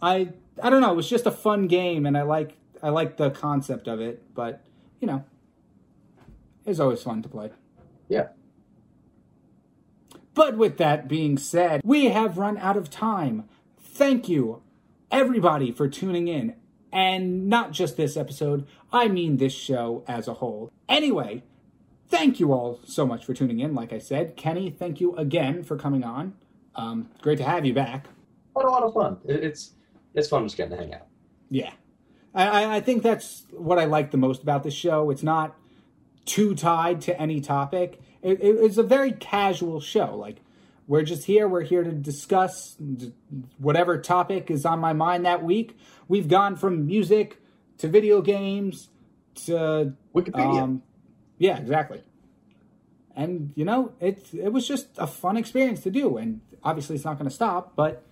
[0.00, 0.28] I,
[0.62, 0.92] I don't know.
[0.92, 4.34] It was just a fun game, and I like, I like the concept of it.
[4.34, 4.64] But
[5.00, 5.24] you know,
[6.64, 7.50] it's always fun to play.
[8.08, 8.28] Yeah.
[10.34, 13.48] But with that being said, we have run out of time.
[13.80, 14.62] Thank you,
[15.10, 16.54] everybody, for tuning in.
[16.92, 20.70] And not just this episode, I mean this show as a whole.
[20.88, 21.42] Anyway,
[22.08, 23.74] thank you all so much for tuning in.
[23.74, 26.34] Like I said, Kenny, thank you again for coming on.
[26.74, 28.06] Um, great to have you back.
[28.52, 29.18] What a lot of fun.
[29.24, 29.72] It's
[30.14, 31.06] it's fun just getting to hang out.
[31.50, 31.72] Yeah.
[32.34, 35.10] I, I- think that's what I like the most about this show.
[35.10, 35.56] It's not
[36.24, 38.00] too tied to any topic.
[38.22, 40.16] It, it- it's a very casual show.
[40.16, 40.36] Like,
[40.86, 41.46] we're just here.
[41.48, 42.76] We're here to discuss
[43.58, 45.76] whatever topic is on my mind that week.
[46.08, 47.38] We've gone from music
[47.78, 48.88] to video games
[49.46, 50.62] to Wikipedia.
[50.62, 50.82] um,
[51.38, 52.02] yeah, exactly.
[53.16, 57.04] And you know, it it was just a fun experience to do, and obviously it's
[57.04, 57.74] not going to stop.
[57.74, 58.04] But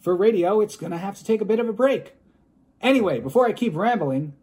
[0.00, 2.14] for radio, it's going to have to take a bit of a break.
[2.80, 4.34] Anyway, before I keep rambling,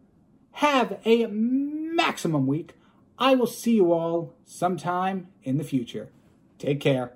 [0.52, 2.74] have a maximum week.
[3.18, 6.10] I will see you all sometime in the future.
[6.58, 7.12] Take care.